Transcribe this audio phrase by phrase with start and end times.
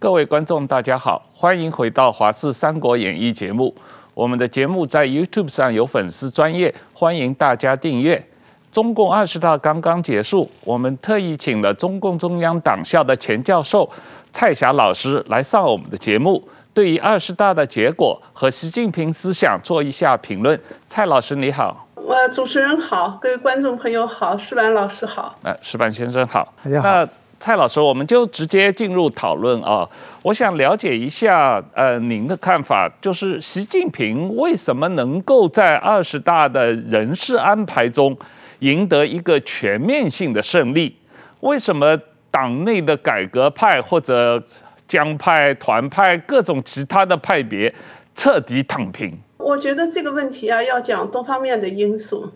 [0.00, 3.74] 各位观众，大家好，欢迎回到《华视三国演义》节目。
[4.14, 8.26] 我们的节目在 YouTube 上有粉丝专业，欢迎大家订阅。
[8.72, 13.86] 中共二十大刚刚结束，我们特意请了中共中央党校的钱教授
[14.32, 20.58] 蔡霞老师来上我们的节目，对于二十大的结果和习近平思想做一下评论。
[20.88, 26.88] 蔡老师你好，呃，主持人好，各位观众朋友好，石板老师好，呃，石板先生好，大家好。
[26.88, 27.08] 那
[27.40, 29.88] 蔡老师，我们就直接进入讨论啊！
[30.22, 38.14] 我想了解一下，呃，您的看法，就是习近平为什么能够在二十大的人事安排中
[38.58, 40.94] 赢得一个全面性的胜利？
[41.40, 41.98] 为什么
[42.30, 44.42] 党内的改革派或者
[44.86, 47.74] 江派、团派各种其他的派别
[48.14, 49.18] 彻底躺平？
[49.38, 52.30] 我觉得这个问题啊，要讲多方面的因素。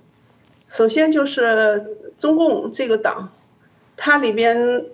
[0.67, 1.85] 首先就是
[2.17, 3.29] 中共这个党，
[3.97, 4.85] 它里边。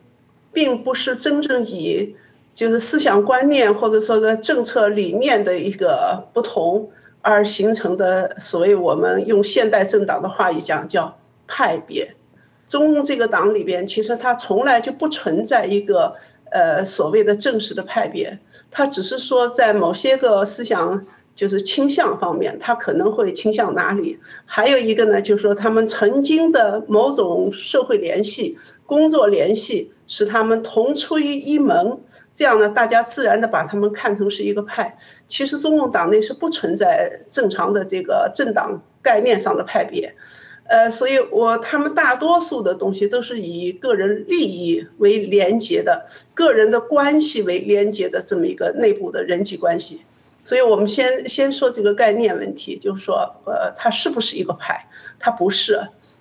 [0.53, 2.17] 并不是真正以
[2.53, 6.91] 就是思想观念或者说的政策理念的一个不同
[7.23, 12.17] 而形成的，所谓我们用现代政党的话语讲叫派别。
[12.67, 16.17] 中共这个党里边，其实它从来就不存在一个
[16.51, 18.37] 呃所谓的正式的派别，
[18.73, 21.07] 它只是说在某些个思想。
[21.41, 24.19] 就是倾向方面，他可能会倾向哪里？
[24.45, 31.99] 还有一个呢，就是说他们曾经的某种社会联系、工作联系，使他们同出于一门，
[32.35, 34.95] 这样呢，大家自然的把他们看成是一个派。
[35.29, 40.15] 其实中共党内是不存在正常的这个政党概念上的派别，
[40.65, 46.05] 呃，所以我他们大多数的东西都是以个人利益为连结的，
[46.35, 50.03] 个人的关系为连结的这么一个内部的人际关系。
[50.51, 54.85] 所以我们先先说这个概念问题，就是说，呃，它是不是一个派？
[55.17, 55.81] 它不是。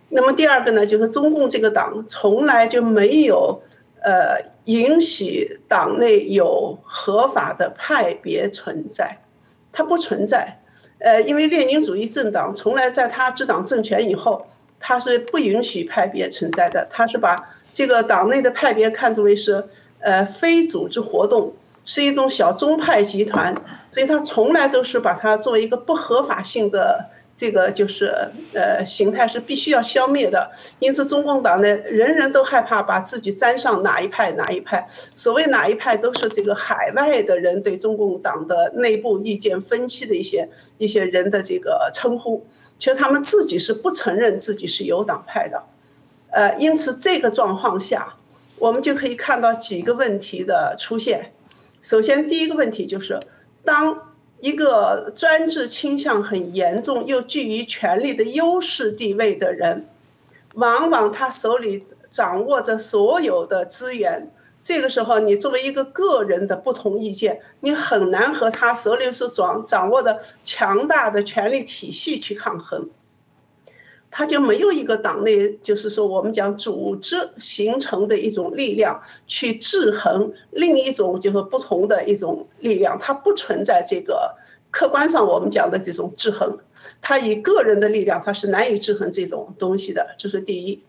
[0.10, 3.60] 那么第二个呢，就是中共这个党从来就没有，
[4.04, 9.18] 呃，允许党内有合法的派别存在，
[9.72, 10.62] 它不存在。
[11.00, 14.46] 呃，因为列宁主义政党从来在他执掌政权以后，
[14.80, 19.66] 他是不允许派别存在的，他是把这个党内的派别看作为是，
[20.02, 21.52] 呃，非组织活动。
[21.90, 23.52] 是一种小宗派集团，
[23.90, 27.04] 所以他从来都是把它作为一个不合法性的
[27.36, 28.14] 这个就是
[28.54, 30.52] 呃形态，是必须要消灭的。
[30.78, 34.88] 因此，中共党呢，人人都害怕把自己沾上哪一派哪一派。
[35.16, 42.46] 所谓哪一派，都是这个海外的人对中共党的内部意见分歧的一些一些人的这个称呼。
[42.78, 45.64] 其实他们自己是不承认自己是有党派的。
[46.30, 48.14] 呃，因此这个状况下，
[48.60, 51.32] 我们就可以看到几个问题的出现。
[51.82, 53.20] 首先，第一个问题就是，
[53.64, 59.88] 当一个专制倾向很严重又基于权力的优势地位的人，
[60.56, 64.30] 往往他手里掌握着所有的资源，
[64.62, 72.90] 这个时候，你作为一个个人的不同意见，你很难和他手里所掌掌握的强大的权力体系去抗衡。
[74.20, 84.36] 他就没有一个党内，就是说我们讲组织形成的一种力量去制衡另一种就是不同的一种力量，它不存在这个
[84.72, 86.60] 客观上我们讲的这种制衡，
[87.00, 90.84] 他以个人的力量他是难以制衡这种东西的，这是第一。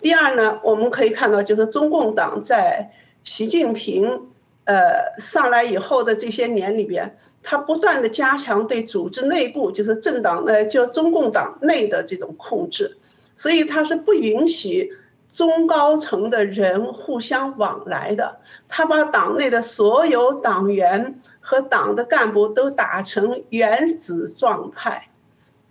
[0.00, 2.90] 第二呢，我们可以看到就是中共党在
[3.22, 4.31] 习近平。
[4.72, 12.96] 呃，上来以后的这些年里边，他不断的加强对组织内部，就是政党呃，就中共党内的这种控制，
[13.36, 14.90] 所以他是不允许
[15.28, 18.38] 中高层的人互相往来的。
[18.66, 25.08] 他把党内的所有党员和党的干部都打成原子状态，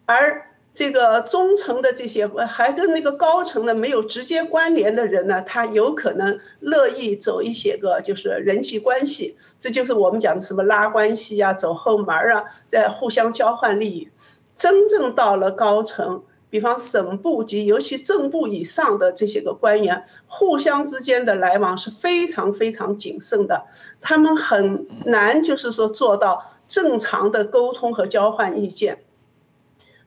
[0.05, 0.50] 而。
[0.73, 14.09] 这个中层的这些还跟那个高层的没有直接关联的人呢，他有可能乐意走一些个就是人际关系，这就是我们讲的什么拉关系啊、走后门啊，在互相交换利益。
[14.55, 23.65] 真正到了高层，比方省部级，尤其正部以上的这些个官员，互相之间的来往是非常非常谨慎的，
[23.99, 28.99] 他们很难就是说做到正常的沟通和交换意见。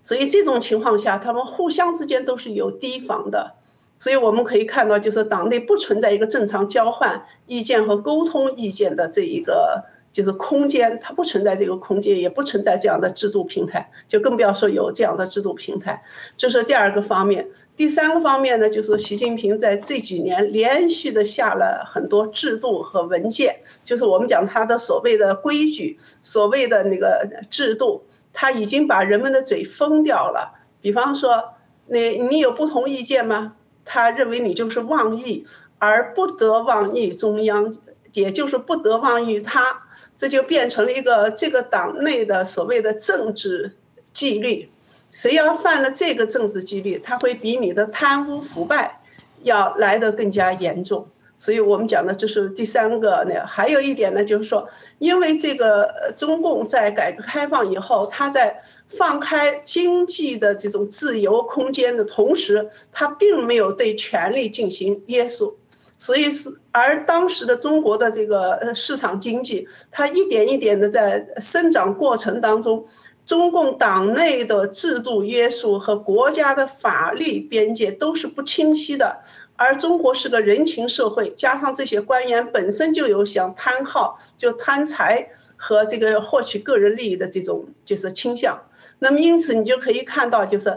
[0.05, 3.55] 所以这种情况下，他们互相之间都是有提防的，
[3.99, 16.03] 所以我们可以看到，就是党内不存在一个正常交换意见和沟通意见的这一个就是空间，它不存在这个空间，也不存在这样的制度平台，就更不要说有这样的制度平台。
[16.37, 17.49] 这是第二个方面。
[17.75, 28.03] 第三个方面呢，就是习近平在这几年连续的下了很多制度和文件，就是我们讲他的所谓的规矩，所谓的那个制度。
[28.35, 30.61] 他已经把人们的嘴封掉了。
[30.83, 31.55] 比方说，
[31.87, 33.57] 你你有不同意见吗？
[33.87, 35.47] 他认为你就是妄议，
[35.79, 37.75] 而不得妄议中央
[38.13, 39.83] 也就是不得妄议他，
[40.17, 43.77] 这就变成了一个这个党内的所谓的政治
[44.13, 44.71] 纪律。
[45.13, 49.01] 谁要犯了这个政治纪律，他会比你的贪污腐败
[49.43, 51.07] 要来得更加严重。
[51.37, 54.67] 所以我们讲的就是第三个呢，还有一点呢，就是说，
[54.99, 65.59] 因为这个中共在改革开放以后，它在放开经济的这种自由空间的同时，它并没有对权力进行约束，
[65.99, 72.87] 所以是而当时的中国的这个市场经济，它一点一点的在生长过程当中。
[73.27, 79.19] 中共党内的制度约束和国家的法律边界都是不清晰的，
[79.57, 88.61] 而中国是个人情社会，加上这些官员本身就有想贪好、就贪财和这个获取个人利益的这种就是倾向。
[88.99, 90.69] 那么因此你就可以看到，就是，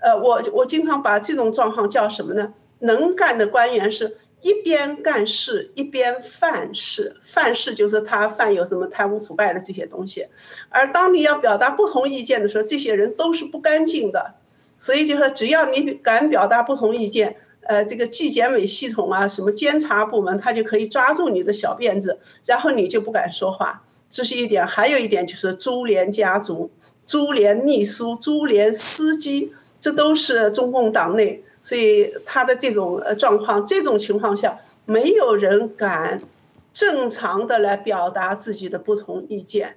[0.00, 2.52] 呃，我我经常把这种状况叫什么呢？
[2.80, 4.16] 能干的官员是。
[4.42, 10.28] 一边干事一边犯事，犯事就是他犯有什么贪污腐败的这些东西，
[10.68, 14.34] 而当你要表达不同意见的时候，这些人都是不干净的，
[14.78, 17.34] 所以就说只要你敢表达不同意见，
[17.68, 23.82] 呃，这个纪检委系统啊，什么监察部门，他就可以抓住你的小辫子，然后你就不敢说话。
[24.08, 26.70] 这是一点，还有一点就是株连家族、
[27.04, 31.42] 株连秘书、株连司机，这都是中共党内。
[31.60, 36.22] 所以他的这种呃状况，这种情况下，没有人敢
[36.72, 39.74] 正常的来表达自己的不同意见，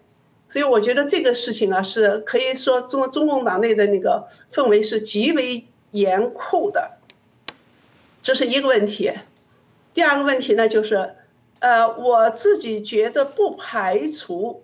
[0.48, 6.99] 所以我觉得这个事情啊，是可以说中中共党内的那个氛围是极为严酷的，
[8.30, 9.12] 这是一个问题。
[9.92, 11.16] 第二个问题呢，就是，
[11.62, 14.62] 呃，我自己觉得不排除，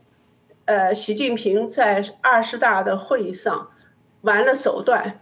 [0.65, 3.71] 呃，习近平在二十大的会议上
[4.21, 5.19] 玩了手段。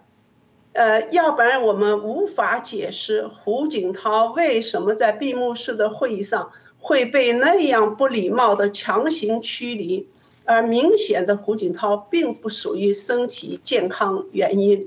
[0.73, 10.09] 呃，要不然我们无法解释胡锦涛为什么在闭幕式的会议上会被那样不礼貌的强行驱离，
[10.43, 14.85] 而明显的胡锦涛并不属于身体健康原因。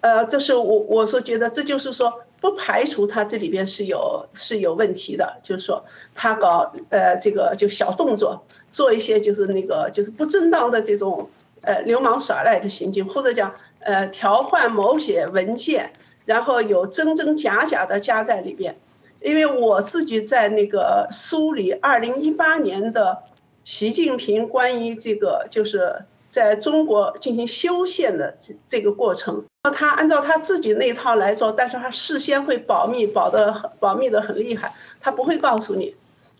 [0.00, 2.12] 呃，这是我我所觉得，这就是说
[2.44, 5.82] 不排除他这里边是有是有问题的，就是说
[6.14, 8.38] 他搞呃这个就小动作，
[8.70, 11.26] 做一些就是那个就是不正当的这种。
[11.66, 15.90] 呃，流氓耍赖的行径，或者讲，呃，调换某些文件，
[16.26, 18.76] 然后有真真假假的加在里边。
[19.22, 23.16] 因为我自己在那个梳理二零一八年的
[23.64, 26.04] 习近平关于这个就是
[26.34, 35.94] 在中国进行修宪的这这个过程，那他按照他自己那套来做，但是他事先会保密，保的保密的很厉害，他不会告诉你。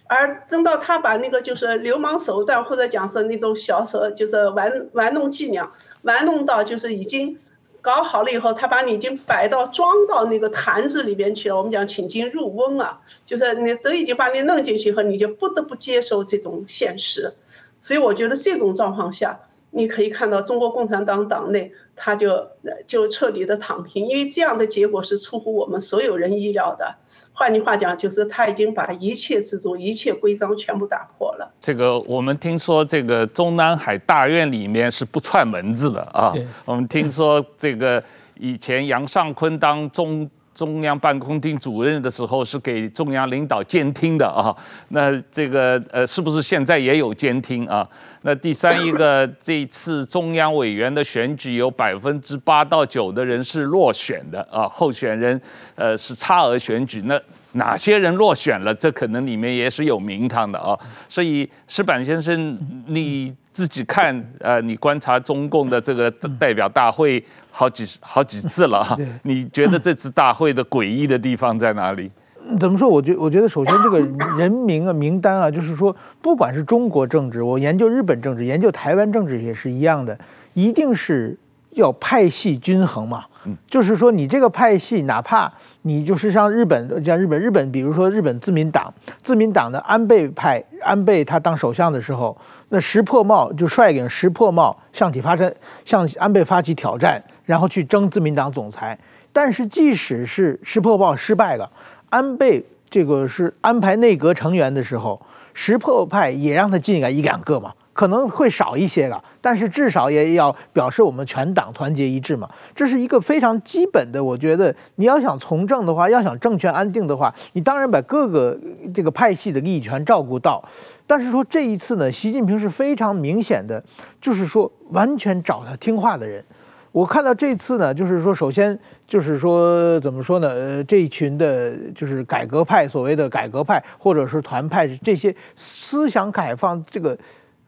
[0.08, 7.38] 而等到他把那个就是流氓手段，或者讲是那种小手，就是玩玩弄伎俩，玩弄到就是已经
[7.80, 11.56] 搞好了以后，他把你已经摆到装到那个坛子里边去了。
[11.56, 17.32] 我们讲请君入瓮啊，就是你都已经把你弄进去以后，你就不得不接受这种现实。
[17.80, 19.38] 所以我觉得这种状况下。
[19.74, 22.46] 你可以看到中国共产党党内，他就
[22.86, 26.94] 就彻底的躺平，因为这样的结果是出乎我们所有人意料的。
[27.32, 31.52] 换句话讲，就是他已经把一切制度、一切规章全部打破了。
[31.58, 36.32] 这个我们听说，这个中南海大院里面是不串门子的啊。
[36.64, 38.02] 我们听说，这个
[38.38, 40.30] 以前杨尚昆当中。
[40.54, 44.54] 中央办公厅主任的时候是给中央领导监听的啊，
[44.88, 47.86] 那这个呃是不是现在也有监听啊？
[48.22, 55.38] 那第三一个，这次中央委员的选举有百分之八到九的人是落选的啊，候选人
[55.74, 57.20] 呃是差额选举，那
[57.54, 58.72] 哪些人落选了？
[58.72, 60.78] 这可能里面也是有名堂的啊。
[61.08, 62.56] 所以石板先生，
[62.86, 67.24] 你自己看呃，你观察中共的这个代表大会。
[67.56, 72.10] 好几好几次了哈，你觉得这次大会的诡异的地方在哪里？
[72.58, 72.88] 怎么说？
[72.88, 74.00] 我觉我觉得首先这个
[74.36, 80.18] 人名啊名单啊，就是说，不管是中国政治，我研究日本政治，研究台湾政治也是一样的，
[80.54, 81.38] 一定是
[81.70, 83.24] 要派系均衡嘛。
[83.66, 92.36] 就是说，你这个派系，哪怕你就是像日本，像日本，日本，比如说日本自民党，自民党的安倍派，安倍他当首相的时候，
[92.70, 98.98] 那石破茂就率领石破茂向体发生向安倍发起挑战，然后去争自民党总裁。
[99.32, 101.70] 但是即使是石破茂失败了，
[102.08, 105.20] 安倍这个是安排内阁成员的时候，
[105.52, 107.72] 石破派也让他进来一两个嘛。
[107.94, 112.46] 可能会少一些了，但是至少也要表示我们全党团结一致嘛。
[112.74, 118.58] 这是一个非常基本的，我觉得你要想从政的话，要想政权安定的话，你当然把各个
[118.92, 120.62] 这个派系的利益全照顾到。
[121.06, 123.82] 但是说这一次呢，习近平是非常明显的，
[124.20, 126.44] 就是说完全找他听话的人。
[126.90, 130.48] 我看到这次呢，就是说，首先就是说，怎么说呢？
[130.48, 137.18] 呃，这一群的，就是改革派，所谓的改革派，或者是团派，这些思想开放、这个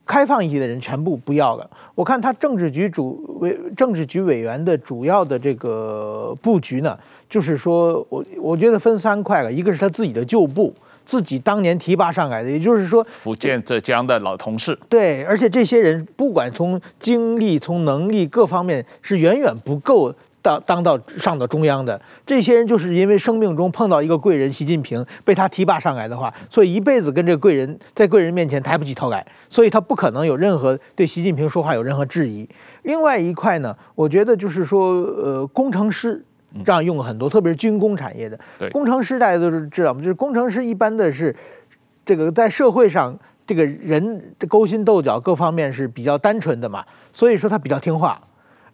[0.07, 1.69] 开放一些的人，全部不要了。
[1.95, 6.97] 我看他政治局主委、政治局委员的主要的这个布局呢，
[7.29, 10.73] 就是说我我觉得分三块了，一个是他自己的旧部。
[11.05, 14.77] 自己当年提拔上来的，也就是说，福建、浙江的老同事。
[14.89, 20.13] 对，而且这些人不管从经历、从能力各方面是远远不够
[20.47, 22.01] 当当到上到中央的。
[22.25, 32.49] 这些人就是因为生命中碰到一个贵人习近平，被他提拔上来的话，所以一辈子跟这个贵人在贵人面前抬不起头来，所以他不可能有任何对习近平说话有任何质疑。
[32.85, 36.25] 另外一块呢，我觉得就是说，呃，工程师。
[36.65, 40.01] 这样用了很多，特别是军工产业的对工程师，大家都是知道吗？
[40.01, 41.35] 就是工程师一般的是，
[42.03, 43.15] 这个在社会上，
[43.47, 48.19] 这个人的勾心斗角各方面是比较单纯的嘛，所以说他比较听话。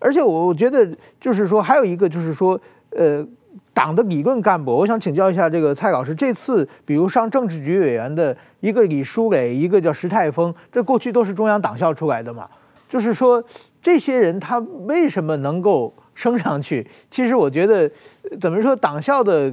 [0.02, 0.88] 而且我我觉得
[1.20, 3.24] 就是说，还有一个就是说，呃，
[3.72, 12.48] 党的理论干部，我想请教一下这个蔡老师，这次比如上政治局委员的一个李书磊，一个叫石泰峰，这过去都是中央党校出来的嘛，
[12.88, 13.42] 就是说
[13.80, 15.94] 这些人他为什么能够？
[16.14, 17.90] 升上去，其实我觉得，
[18.38, 19.50] 怎么说，党校的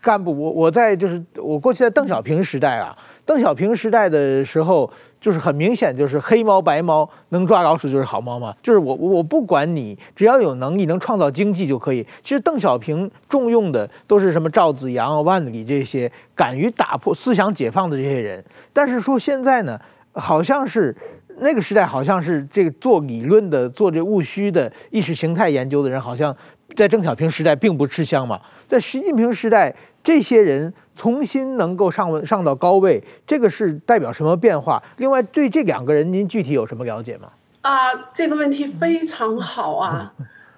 [0.00, 4.88] 干部，我我在就是我过去在邓小平时代啊，邓小平时代的时候，
[5.20, 12.06] 就是很明显就是黑猫白猫，能抓老鼠就是好猫嘛，就是我我不管你，只要有能力能创造经济就可以。
[12.22, 19.80] 其实邓小平重用的都是什么赵紫阳、万里这些敢于打破思想解放的这些人，但是说现在呢，
[20.12, 20.96] 好像是。
[21.38, 26.34] 那个时代好像是这个做理论的、做这务虚的意识形态研究的人，好像
[26.74, 28.40] 在邓小平时代并不吃香嘛。
[28.66, 34.82] 在习近平时代，这些人重新能够上上到高位，这个是代表什么变化？
[34.96, 37.30] 另外，对这两个人，您具体有什么了解吗？
[37.60, 40.12] 啊，这个问题非常好啊。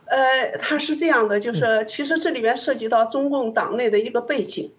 [0.07, 4.71] 呃，他是这样的，就是其实这里面涉及到中共党内的一个背景。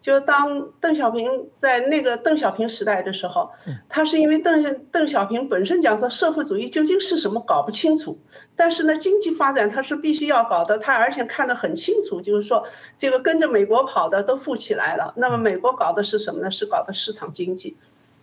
[0.00, 3.50] 就是当邓小平在那个邓小平时代的时候，
[3.88, 8.18] 他是因为邓邓小平本身讲说社会主义究竟是什么搞不清楚，
[8.56, 12.64] 但是呢经济发展他是必须要搞的，他而且看得很清楚，就是说
[12.96, 16.50] 这个跟着美国跑的都富起来了，那么美国搞的是什么呢？
[16.50, 17.76] 是搞的市场经济，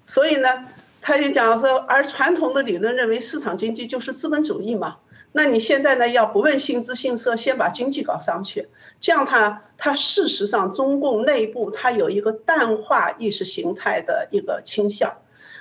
[0.06, 0.50] 所以呢
[1.02, 4.98] 他就讲说，而传统的理论认为市场经济就是资本主义嘛。
[5.38, 6.08] 那你现在呢？
[6.08, 8.70] 要不问形姿形色，先把经济搞上去，
[9.01, 15.13] 这样它它事实上中共内部它有一个淡化意识形态的一个倾向，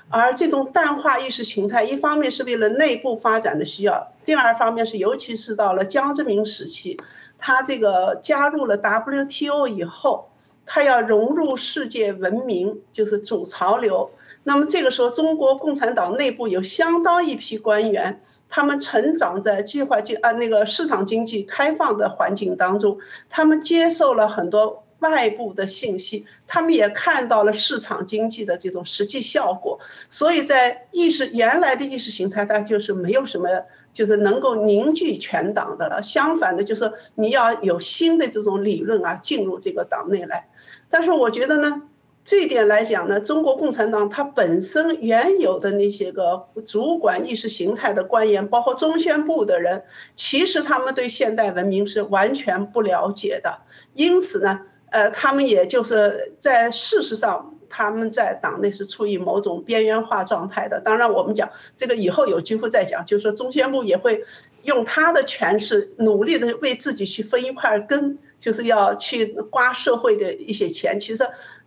[0.08, 6.96] 而这种淡化意识形态，一方面是为了内部发展的需要，第二方面是尤其是到了江泽民时期，
[7.36, 10.30] 他这个加入了 WTO 以后，
[10.64, 14.08] 他要融入世界文明，就是主潮流。
[14.44, 18.20] 那么这个时候，中国共产党内部有相当一批官员。
[18.46, 22.96] 他们成长在计划经啊那个市场经济开放的环境当中，
[23.28, 29.76] 他们接受了很多外部的信息，他们也看到了市场经济的这种实际效果，
[30.08, 33.48] 所以在意识原来的意识形态，它就是没有什么
[33.92, 36.00] 就是能够凝聚全党的了。
[36.00, 40.46] 相反的，就是你要有新的这种理论啊进入这个党内来。
[40.88, 41.82] 但是我觉得呢。
[42.24, 49.82] 这一点来讲呢，中国共产党它本身原有的那些个主管意识形态的官员，包括中宣部的人，
[50.16, 53.54] 其实他们对现代文明是完全不了解的。
[53.92, 54.58] 因此呢，
[54.90, 60.80] 呃，他们也就是在事实上，他们在党内是处于某种边缘化状态的。
[60.80, 64.18] 当然，我们讲这个以后有机会再讲，就是说中宣部也会
[64.62, 70.98] 用他的权势，努力的为自己去分一块羹，就是要去刮社会的一些钱。
[70.98, 71.22] 其实。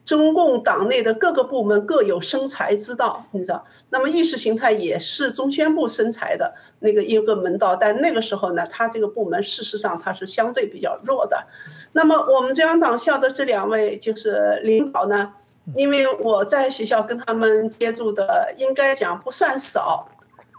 [0.08, 3.62] 中共党内的各个部门各有生财之道，你知道？
[3.90, 11.46] 那么意识形态也是中宣部生财的那个一个门道，但那个时候呢，他这个部门事实上他是相对比较弱的。
[11.92, 15.34] 那么我们中央党校的这两位就是领导呢，
[15.76, 20.08] 因为我在学校跟他们接触的应该讲不算少，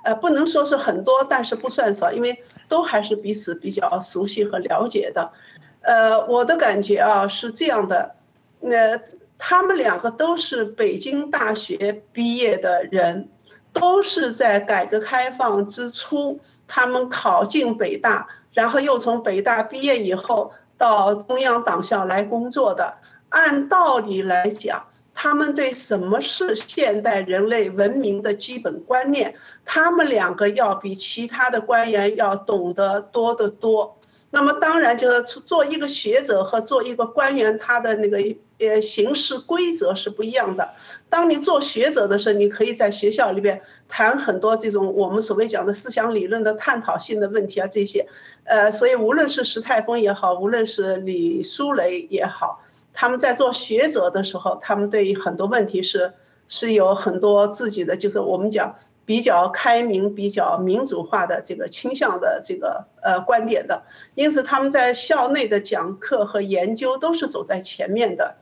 [0.05, 2.39] 呃，不能说是很多，但是不算少，因为
[2.69, 5.33] 都还是彼此比较熟悉和了解的。
[5.81, 8.15] 呃，我的感觉啊是这样的，
[8.61, 9.01] 那。
[9.39, 13.29] 他们两个都是北京大学毕业的人，
[13.73, 22.99] 都是在改革开放之初，他们考进北大，然后又从北大毕业以后到中央党校来工作的。
[23.29, 33.98] 按道理来讲，他们对什么是现代人类文明的基本观念，他们两个要比其他的官员要懂得多得多。
[34.31, 38.19] 那么当然就是做一个学者和做一个官员，他的那个
[38.59, 40.69] 呃行事规则是不一样的。
[41.09, 43.59] 当你做学者的时候，你可以在学校里边
[43.89, 48.07] 谈很多这种我们所谓讲的思想理论的探讨性的问题啊这些，
[48.45, 56.13] 呃，所以无论是石泰峰也好，无论是李书蕾也好，他们在做学者的时候，他们对于很多问题是
[56.47, 58.75] 是有很多自己的，就是我们讲。
[59.09, 63.83] 比较开明、比较民主化的这个倾向的这个呃观点的，
[64.15, 68.37] 因此他们在校内的讲课和研究都是走在前面的。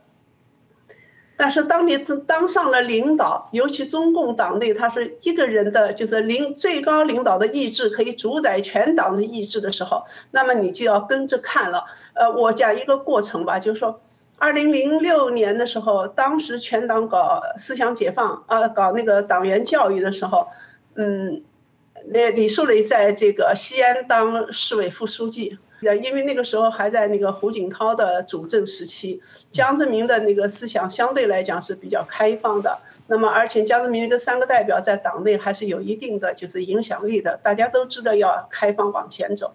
[1.37, 11.85] 但是当你当上了领导，尤其中共党内，他是一个人的就是领最高领导的意志可以主宰全党的意志的时候，那么你就要跟着看了。
[12.13, 14.01] 呃，我讲一个过程吧，就是说。
[14.39, 20.47] 二零零六年的时候，当时全党搞思想解放啊，搞那个党员教育的时候，
[20.95, 21.43] 嗯，
[22.09, 29.19] 那李树雷在这个西安当市委副书记，因为那个时候还在那个胡锦涛的主政时期，
[29.51, 32.79] 江泽民的那个思想相对来讲是比较开放的。
[33.07, 39.51] 那么，而且江泽民这三个代表在党内还是有一定的就是影响力的，大家都知道要开放往前走。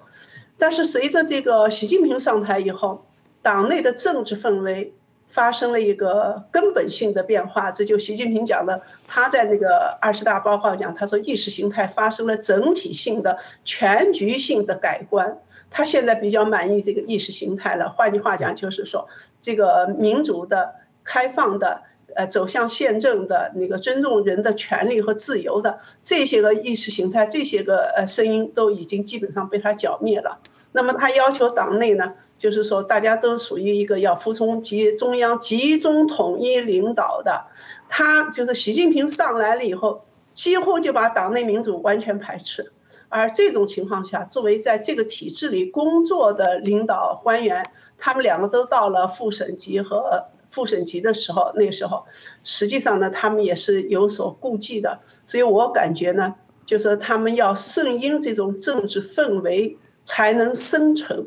[0.59, 3.05] 但是随着这个习近平上台以后，
[3.43, 4.95] 党内的政治氛围
[5.27, 15.37] 发生了一个根本性的变化，这就习近平讲的，他在那个二十大报告讲，他说意识形态发生了整体性的、全局性的改观。
[15.71, 17.89] 他现在比较满意这个意识形态了。
[17.89, 19.09] 换句话讲，就是说
[19.41, 21.83] 这个民主的、开放的。
[22.15, 30.39] 呃，走向宪政的那个尊重人的权利和自由的这些个意识形态，这些个呃声音都已经基本上被他剿灭了。
[30.73, 37.47] 那么他要求党内呢，就是说大家都属于一个要服从集中央集中统一领导的。
[37.89, 40.03] 他就是习近平上来了以后，
[40.33, 42.73] 几乎就把党内民主完全排斥。
[43.09, 47.65] 而这种情况下，作为在这个体制里工作的领导官员，
[47.99, 50.25] 他们两个都到了副省级和。
[50.53, 52.05] 副省级的时候，那个时候，
[52.45, 56.35] 实际上呢，他们也是有所顾忌的，所以我感觉呢，
[56.67, 61.27] 就是他们要顺应这种政治氛围才能生存，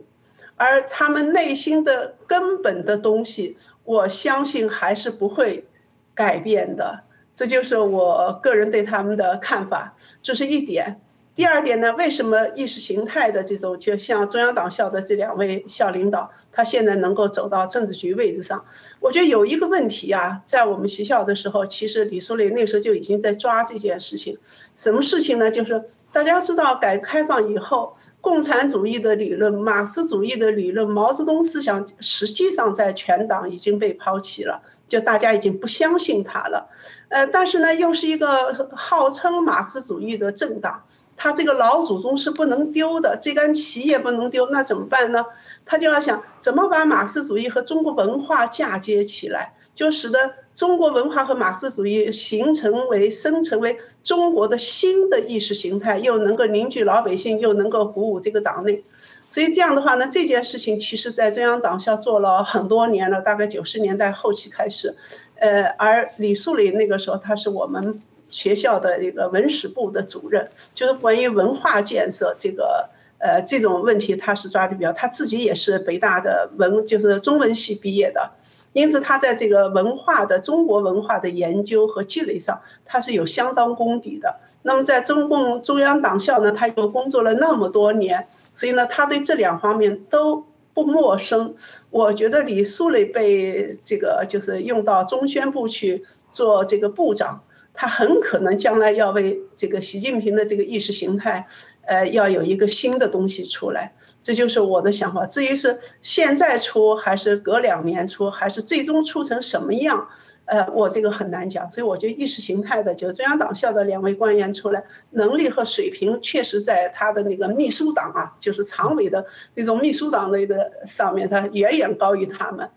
[0.55, 5.66] 而他们内心的根本的东西，我相信还是不会
[6.14, 7.01] 改变的，
[7.33, 11.01] 这就是我个人对他们的看法，这是一点。
[11.35, 18.63] 第二点呢，为什么意识形态的这种，就像中央党校的这两位校领导，他现在能够走到政治局位置上？
[19.01, 24.37] 我觉得有一个问题啊，在我们学校的时候，其实李书蕾那时候就已经在抓这件事情。
[24.77, 25.51] 什么事情呢？
[25.51, 36.69] 就是大家知道，改革开放以后，共产主义的理论、马克思主义的理论、毛泽东思想，实际上在全党已经被抛弃了，就大家已经不相信他了。
[37.09, 40.81] 呃，但是呢，又是一个号称马克思主义的政党。
[41.18, 45.25] 他这个老祖宗是不能丢的，这杆旗也不能丢，那怎么办呢？
[45.66, 58.84] 他就要想怎么把马克思主义和中国文化嫁接起来，就使得中国文化和马克思主义形成为生成为中国的新的意识形态，又能够凝聚老百姓，又能够鼓舞这个党内。
[59.30, 64.96] 所以这样的话呢，这件事情其实在中央党校做了很多年了，大概九十年代后期开始，
[65.40, 68.01] 呃，而李树蕾那个时候他是我们。
[68.27, 74.92] 学校的一个文史部的主任，就是关于文化建设这个呃这种问题，他是抓的比较。
[74.92, 78.31] 他自己也是北大的文，就是中文系毕业的，
[78.74, 84.35] 因此他在这个文化的中国文化的研究和积累上，他是有相当功底的。
[84.64, 91.55] 那么在中共中央党校呢，他又工作了那么多年，所以呢，他对这两方面都不陌生。
[91.90, 97.42] 我觉得李书蕾被这个就是用到中宣部去做这个部长。
[97.75, 101.46] 他很可能将来要为这个习近平的这个意识形态，
[101.83, 105.25] 呃，要有一个新的东西出来，这就是我的想法。
[105.25, 110.07] 至于是现在出，还是隔两年出，还是最终出成什么样，
[110.46, 111.70] 呃，我这个很难讲。
[111.72, 122.70] 所以我觉得意识形态的，就中央党校的两位官员出来，能力和水平确实在他的那个秘书党啊，就是常委的那种秘书党的一个上面，他远远高于他们。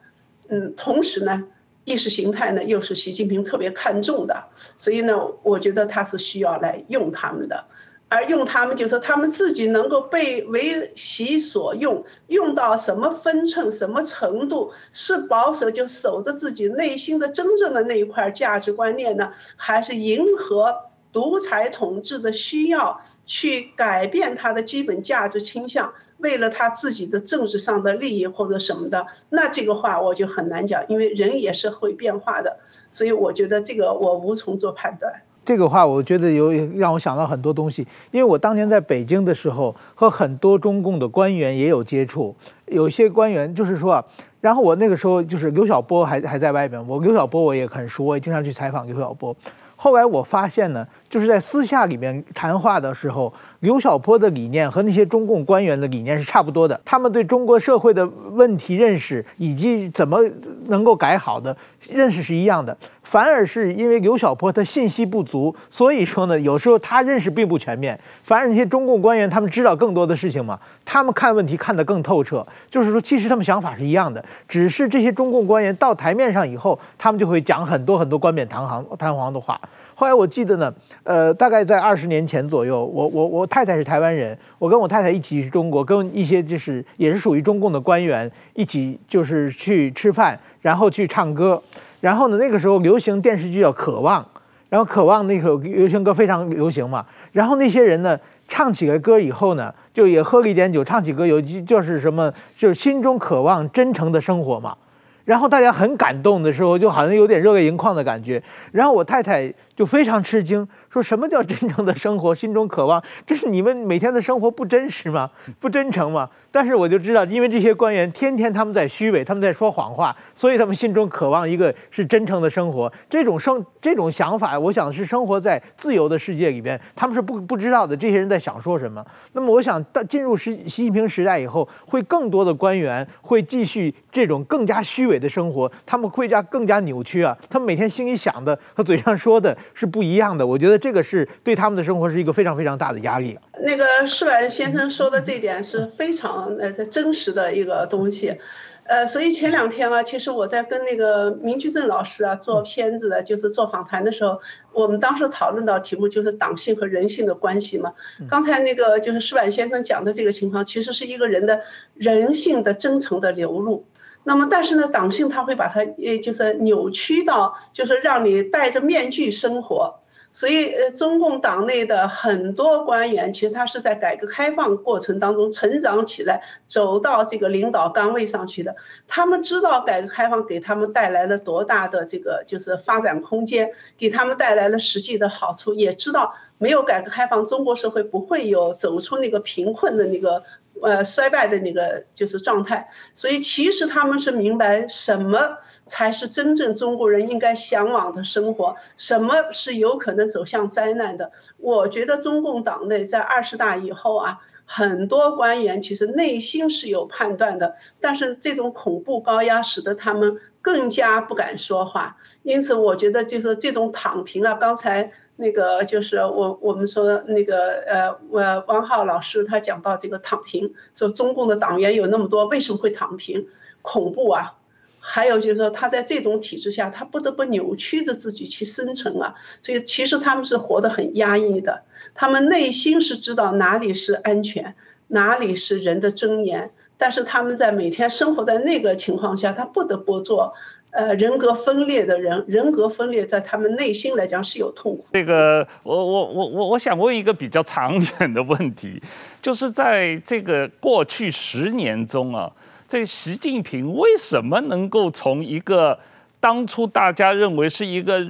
[0.49, 1.45] 嗯，同时呢。
[1.89, 4.45] 意识形态呢，又是习近平特别看重的，
[4.77, 7.65] 所以呢，我觉得他是需要来用他们的，
[8.09, 20.75] 而用他们就是他们自己能够被为其所用，用到什么分寸、什么程度，是保守就守着自己内心的真正的那一块价值观念呢，还是迎合？
[21.19, 32.57] 独裁统治的需要去改变他的基本价值倾向，为了他自己的政治上的利益或者什么的，那这个话我就很难讲，因为人也是会变化的，
[32.93, 35.13] 所以我觉得这个我无从做判断。
[35.45, 37.85] 这个话，我觉得有让我想到很多东西。
[38.13, 44.05] 因为我当年在北京的时候，和很多中共的官员也有接触，有些官员就是说啊，
[44.41, 49.35] 然后我那个时候就是刘晓波还还在外面，我刘晓波我也很熟，我也经常去采访刘晓波。
[49.75, 56.79] 后来我发现呢，就是在私下里面谈话的时候，刘晓波的理念和那些中共官员的理念是差不多的。
[56.85, 60.19] 他们对中国社会的问题认识以及怎么
[60.67, 61.57] 能够改好的
[61.91, 62.77] 认识是一样的。
[63.03, 67.99] 反而是因为刘晓波他信息不足，所以说呢，有时候他认识并不全面。
[68.23, 72.47] 反而那些中共官员他们知道更多的事情嘛，他们看问题看得更透彻。
[72.71, 79.59] 就是说，其实他们想法是一样的，只是这些中共官员到台面上以后，他们就会讲很多很多冠冕堂皇、堂皇的话。
[80.01, 91.61] 后来我记得呢，呃，大概在二十年前左右，我我我太太是台湾人，我跟我太太一起去中国，跟一些就是也是属于中共的官员一起，就是去吃饭，然后去唱歌，
[92.01, 94.23] 然后呢，那个时候流行电视剧叫《渴望》，
[94.69, 104.77] 然后《渴望》那首流行歌非常流行嘛，然后那些人呢唱起了歌以后呢，就也喝了一点酒，唱起歌有句就是什么，就是心中渴望真诚的生活嘛，
[105.25, 109.53] 然后大家很感动的时候，就好像有点热泪盈眶的感觉，然后我太太。
[109.79, 112.35] 就非常吃惊，说什么叫真正的生活？
[112.35, 115.31] 心中渴望，这是你们每天的生活不真实吗？
[115.61, 116.29] 不真诚吗？
[116.51, 122.93] 但是我就知道，因为这些官员天天他们在虚伪，他们在说谎话，所以他们心中渴望一个是真诚的生活。
[123.09, 127.97] 这种生这种想法，我想是生活在自由的世界里边，他们是不不知道的。
[127.97, 129.07] 这些人在想说什么？
[129.35, 137.39] 那么我想，到进入习习近平时代以后，会更多的官员会继续这种更加虚伪的生活，他们会加更加扭曲啊！
[137.49, 139.57] 他们每天心里想的和嘴上说的。
[139.75, 143.39] 是不一样的，我觉得这个是对他们的生活是一个非常非常大的压力。
[143.63, 148.37] 那个施婉先生说的这一点是非常呃真实的一个东西，
[148.85, 154.39] 呃，所以前两天啊，其实我在跟那个明居正老师啊做片子的，就是做访谈的时候，
[154.73, 157.93] 我们当时讨论到题目就是党性和人性的关系嘛。
[158.29, 161.61] 刚才那个就是施婉先生讲的这个情况，其实是一个人的
[161.95, 163.85] 人性的真诚的流露。
[164.29, 169.99] 那么，但是呢，党性它会把它，呃，就是扭曲到，就是让你戴着面具生活。
[170.31, 178.77] 所以，呃，中共党内的很多官员，其实他是在改革开放过程当中成长起来，走到这个领导岗位上去的。
[179.07, 190.43] 他们知道改革开放给他们带来了多大的这个就是发展空间，给他们带来了实际的好处，也知道没有改革开放，中国社会不会有走出那个贫困的那个。
[190.83, 195.39] 呃，衰败的那个就是状态，所以其实他们是明白什么
[195.87, 201.31] 才是真正中国人应该向往的生活，什么是有可能走向灾难的。
[201.57, 215.11] 我觉得中共党内在二十大以后啊，很多官员其实内心是有判断的，但是这种恐怖高压使得他们更加不敢说话，因此我觉得就是这种躺平啊，刚才。
[215.41, 223.47] 那个就是我我们说那个呃我王浩老师他讲到这个躺平，说中共的党员有那么多，为什么会躺平？
[223.81, 224.55] 恐怖啊！
[224.99, 229.33] 还有就是说他在这种体制下，他不得不扭曲着自己去生存啊。
[229.63, 234.75] 所以其实他们是活得很压抑的，他们内心是知道哪里是安全，
[235.07, 240.53] 哪里是人的尊严，但是他们在每天生活在那个情况下，他不得不做。
[240.91, 245.05] 呃，人格分裂的人，人格分裂在他们内心来讲是有痛苦。
[245.13, 249.01] 这个，我我我我我想问一个比较长远的问题，
[249.43, 252.51] 就是在这个过去十年中啊，
[252.89, 255.99] 这习近平为什么能够从一个
[256.41, 258.27] 当初大家认为是一个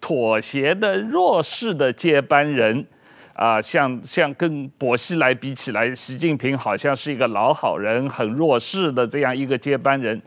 [0.00, 2.84] 妥协的弱势的接班人
[3.34, 10.20] 啊，像像跟薄熙来比起来，习近平好像是一个老好人，很弱势的这样一个接班人。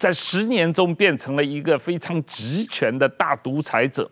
[0.00, 4.10] 在十年中变成了一个非常集权的大独裁者，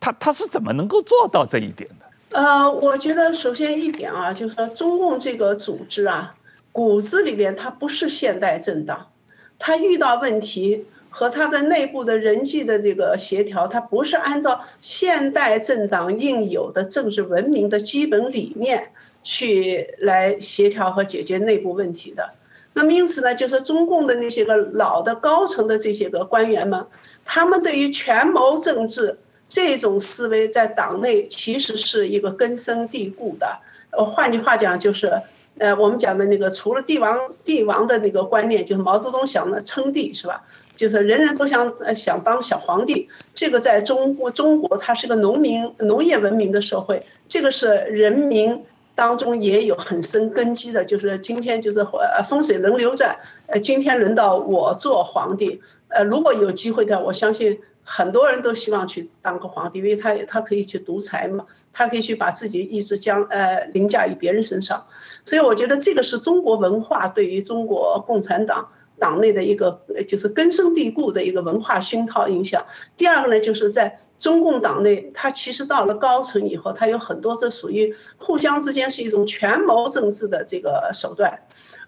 [0.00, 2.40] 他他是怎么能够做到这一点的？
[2.40, 6.34] 呃，我觉得首先一点啊，就是说中共这个组织啊，
[6.72, 9.08] 骨子里边它不是现代政党，
[9.58, 18.90] 它遇到问题和它的内部的人际的这个协调，它不是按照现代政党应有的政治文明的基本理念
[19.22, 22.30] 去来协调和解决内部问题的。
[22.76, 26.86] 那么因此呢，就是中共的那些个老的高层的这些个官员们，
[27.24, 29.16] 他们对于权谋政治
[29.48, 33.48] 这种思维在党内其实是一个根深蒂固的。
[33.92, 35.10] 呃，换句话讲，就是
[35.56, 40.42] 呃，我们讲的那个除了帝王帝王的那个观念，就是毛泽东想的称帝是吧？
[40.76, 43.08] 就是人人都想呃想当小皇帝。
[43.32, 48.62] 这个在中国中国它是个农民农业文明的社会，这个是人民。
[48.96, 64.82] 当中也有很深根基的，就是今天就是呃风水轮流转，呃今天轮到我做皇帝，呃如果有机会的，我相信很多人都希望去当个皇帝，因为他他可以去独裁嘛，他可以去把自己意志将呃凌驾于别人身上。
[65.24, 68.66] 所以我觉得这个是中国文化对于中国共产党
[68.98, 72.64] 党内的一个就是根深蒂固的一个文化熏陶影响。
[72.96, 81.38] 第二个呢，就是在中共党内，他其实到了高层以后，他有很多这属于互相之间是一种权谋政治的这个手段，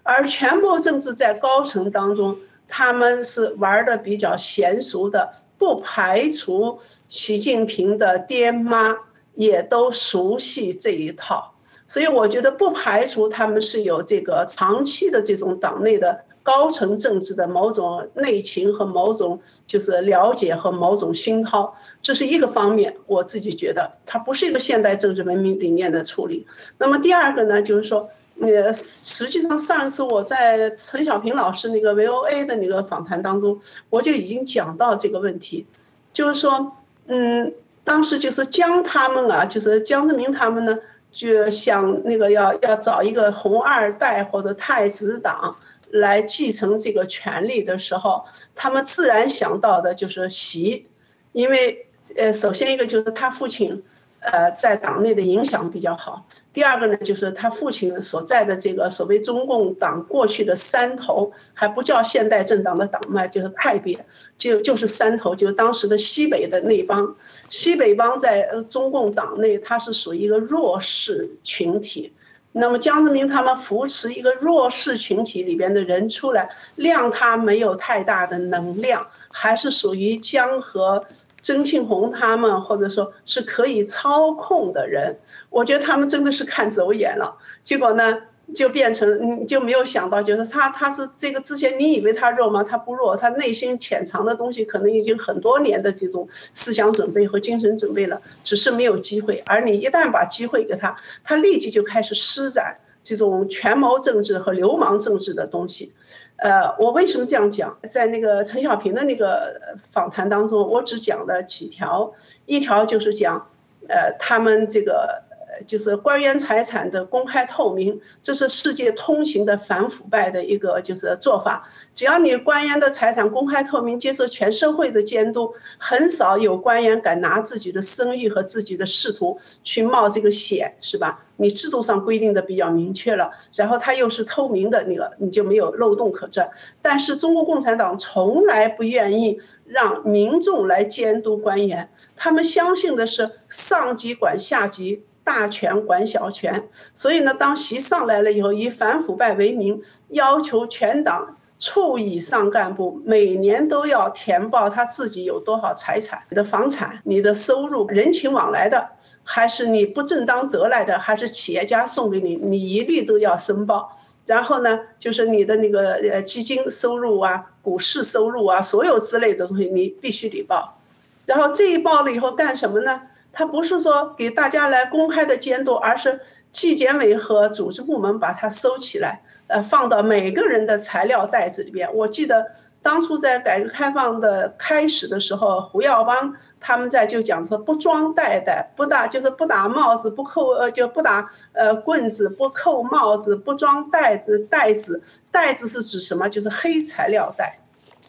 [0.03, 2.37] 而权谋政治在高层当中。
[2.71, 8.95] 他们是玩的比较娴熟的，不排除习近平的爹妈
[9.33, 11.51] 也都熟悉这一套，
[11.87, 22.95] 所以我觉得不排除他们是有这个长期的这种党内的高层政治的某种内情和某种就是了解和某种熏陶，这是一个方面。
[23.05, 26.45] 我自己觉得它不是一个现代政治文明理念的处理。
[26.77, 28.09] 那么第二个呢，就是说。
[28.41, 35.65] 呃，实际上上一次我在陈小平老师那个 VOA 的那个访谈当中，我就已经讲到这个问题，
[36.13, 36.71] 就是说，
[37.07, 40.79] 嗯，当时就是江他们啊，就是江泽民他们呢，
[41.11, 45.53] 就想那个要要找一个红二代或者太子党
[45.91, 48.23] 来继承这个权力的时候，
[48.55, 50.87] 他们自然想到的就是习，
[51.31, 53.83] 因为呃，首先一个就是他父亲。
[54.21, 56.25] 呃，在党内的影响比较好。
[56.51, 63.97] 第二个呢，就是他父亲所在的这个所谓中共党过去的山头，还不叫现代政党的党脉，就是派别，
[64.37, 67.15] 就就是山头，就是当时的西北的那帮。
[67.49, 72.11] 西北帮在中共党内，它是属于一个弱势群体。
[72.51, 81.05] 那么江泽民他们扶持一个弱势群体里边的人出来，量他没有太大的能量，还是属于江河。
[81.41, 85.17] 曾庆红他们，或者说是可以操控的人，
[85.49, 87.33] 我觉得他们真的是看走眼了。
[87.63, 88.13] 结果呢，
[88.53, 92.63] 就变成你就没有想到，就是他他是这个之前你以为他弱吗？
[92.63, 99.41] 他不弱，他内心潜藏的东西可能已经很多年的这种思想准备和精神准备了，只是没有机会。
[99.45, 105.93] 而你一旦把机会给他，他立即就开始施展这种权谋政治和流氓政治的东西。
[106.37, 107.77] 呃，我为什么这样讲？
[107.89, 112.09] 在那个陈小平的那个访谈当中，我只讲了几条，
[112.45, 113.45] 一条就是讲，
[113.89, 115.21] 呃，他们这个
[115.65, 121.67] 就是官员财产的公开透明，这是世界通行的反腐败的一个就是做法。
[121.93, 131.25] 只要你官员的财产公开透明，接受全社会的监督，很少有官员敢拿自己的声誉和自己的仕途去冒这个险，是吧？
[131.41, 136.49] 你制度上规定的比较明确了，然后它又是透明的那个，你就没有漏洞可钻。
[136.81, 146.67] 但是中国共产党从来不愿意让民众来监督官员，他们相信的是上级管下级，大权管小权。
[146.93, 151.35] 所以呢，当习上来了以后，以反腐败为名，要求全党。
[151.61, 158.91] 处以上干部每年都要填报他自己有多少财产，你的房产、你的收入、人情往来的，
[159.25, 163.93] 还是你不正当得来的，还是企业家送给你，你一律都要申报。
[164.25, 170.77] 然后呢，就是你的那个呃基金收入啊、股市收入啊，所有之类的东西你必须得报。
[171.25, 173.01] 然后这一报了以后干什么呢？
[173.31, 176.19] 他不是说给大家来公开的监督，而是。
[176.51, 181.87] 纪检委和组织部门把它收起来，呃，放到每个人的材料袋子里边。
[181.93, 182.43] 我记得
[182.81, 196.27] 当初在改革开放的开始的时候，胡耀邦他们在就讲说，不装袋袋，不打就是不打帽子，不扣呃就不打呃棍子，不扣帽子，不装袋子袋子，袋子是指什么？
[196.27, 197.59] 就是黑材料袋。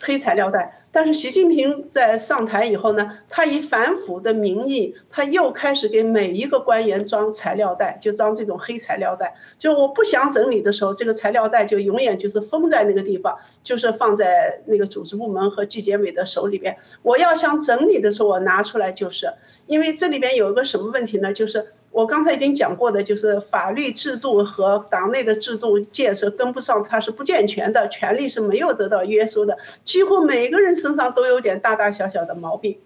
[0.03, 9.35] 黑材料袋，但是习近平在上台以后呢，他以反腐的名义，他又开始给每一个官员装材料袋，就装这种黑材料袋。
[9.59, 16.75] 就我不想整理的时候，这个材料袋就永远就是封在那个地方，就是放在那个组织部门和纪检委的手里边。
[17.03, 19.31] 我要想整理的时候，我拿出来就是，
[19.67, 21.33] 因为这里边有一个什么问题呢？
[21.33, 21.67] 就是。
[21.93, 32.79] 我刚才已经讲过的，就是法律制度和党内的制度建设跟不上，它是不健全的，权力是没有得到约束的，几乎每个人身上都有点大大小小的毛病。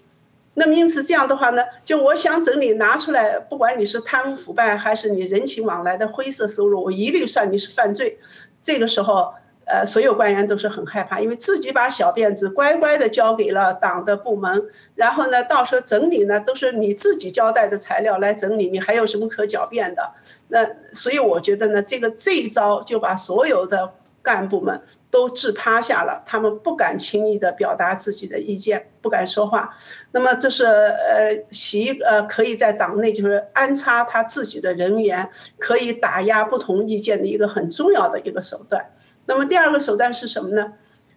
[0.54, 8.18] 那么因此这样的话呢，就我想整理拿出来，不管你是贪污腐败还是你人情往来的灰色收入，我一律算你是犯罪。
[8.62, 9.34] 这个时候。
[9.66, 14.62] 呃，所有官员都是很害怕，因为自己把小辫子乖乖的交给了党的部门，
[14.94, 20.12] 然后呢，到时候整理呢都是你自己交代的材料来整理，你还有什么可狡辩的？
[20.48, 29.74] 那所以我觉得呢，这个这一招就把所有的干部们都治趴下了，他们不敢轻易的表达自己的意见，不敢说话。
[30.12, 38.85] 那么这是呃习呃可以在党内就是安插他自己的人员，可以打压不同意见的一个很重要的一个手段。
[39.26, 40.72] 那么第二个手段是什么呢？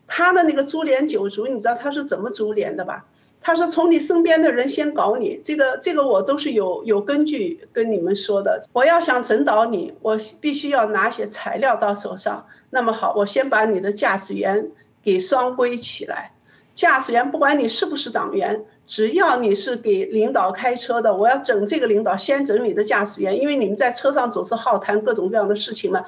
[0.09, 3.05] 他的那个株连九族，你知道他是怎么株连的吧？
[3.41, 8.61] 他说从你身边的人先搞你，这个这个我都是有有根据跟你们说的。
[8.71, 12.45] 我要想整倒你，我必须要拿些材料到手上。
[12.69, 14.69] 那么好，我先把你的驾驶员
[15.03, 16.31] 给双规起来。
[16.73, 26.03] 驾驶员不管你是不是党员，只要你是给领导开车的，我要整这个领导，先整你的驾驶员，因为你们在车上总是好谈各种各样的事情嘛，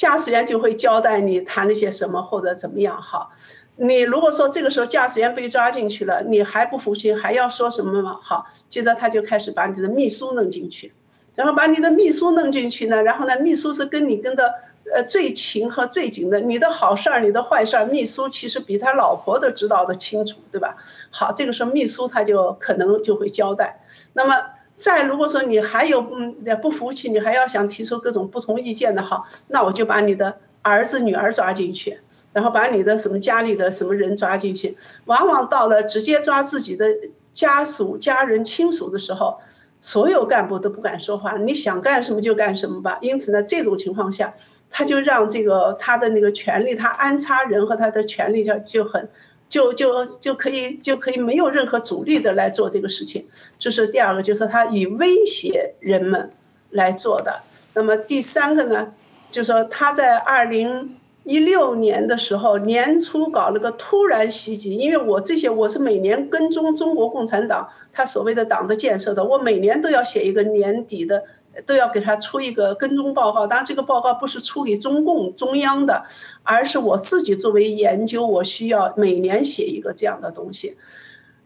[0.00, 3.30] 驾驶员就会交代你谈了些什么或者怎么样好。
[3.76, 8.18] 你如果说这个时候驾驶员被抓进去了，你还不服气，还要说什么吗？
[8.22, 10.94] 好，接着他就开始把你的秘书弄进去，
[11.34, 14.54] 然后把你的秘书弄进去呢，然后呢，秘书是跟你跟的
[14.94, 20.74] 呃最勤和最紧的，你的好事儿，你的坏事儿，秘书其实比他老婆都知道的清楚，对吧？
[21.10, 23.78] 好，这个时候秘书他就可能就会交代。
[24.14, 24.34] 那么
[24.82, 31.98] 再如果说你还有嗯不服气，你还要想提出各种不同意见的好，那我就把你的儿子女儿抓进去。
[32.32, 36.86] 然后把你的什么家里的什么人抓进去，往往到了直接抓自己的
[37.34, 39.36] 家属、家人、亲属的时候，
[39.80, 41.36] 所有干部都不敢说话。
[41.38, 42.96] 你想干什么就干什么吧。
[43.00, 44.32] 因此呢，这种情况下，
[44.70, 49.08] 他就让这个他的那个权力，他安插人和他的权力就就很，
[49.50, 53.26] 就就就可以就可以没有任何阻力的来做这个事情。
[53.58, 56.30] 这是第二个，就是他以威胁人们
[56.70, 57.42] 来做的。
[57.74, 58.94] 那么第三个呢，
[59.30, 60.96] 就是说他在二零。
[61.24, 71.22] 一六年的时候，年初搞了个突然袭击，因为我这些我是每年跟踪中国共产党他所谓的党的建设的，我每年都要写一个年底的，
[71.66, 73.46] 都要给他出一个跟踪报告。
[73.46, 76.04] 当然，这个报告不是出给中共中央的，
[76.42, 80.76] 而是我自己作为研究，我需要每年写一个这样的东西。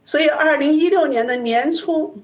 [0.03, 2.19] 所以，二零一六年的年初，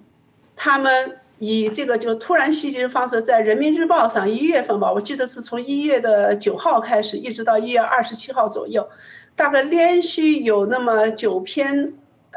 [0.55, 1.17] 他们。
[1.43, 8.87] 以这个就突然袭击的方式，在人民日报上一月份吧，我记得是从一月的九号开始，一直到一月二十七号左右，
[9.35, 11.95] 大概连续有那么九篇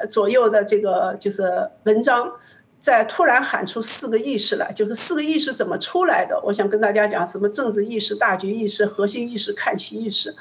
[0.09, 2.31] 左右的这个就是文章，
[2.83, 6.37] 在突然喊出四个意识来，就是四个意识怎么出来的？
[6.43, 10.35] 我想跟大家讲什么政治意识、大局意识、核心意识、看齐意识。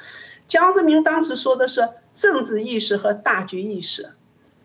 [0.48, 4.10] 江泽民当时说的是政治意识和大局意识，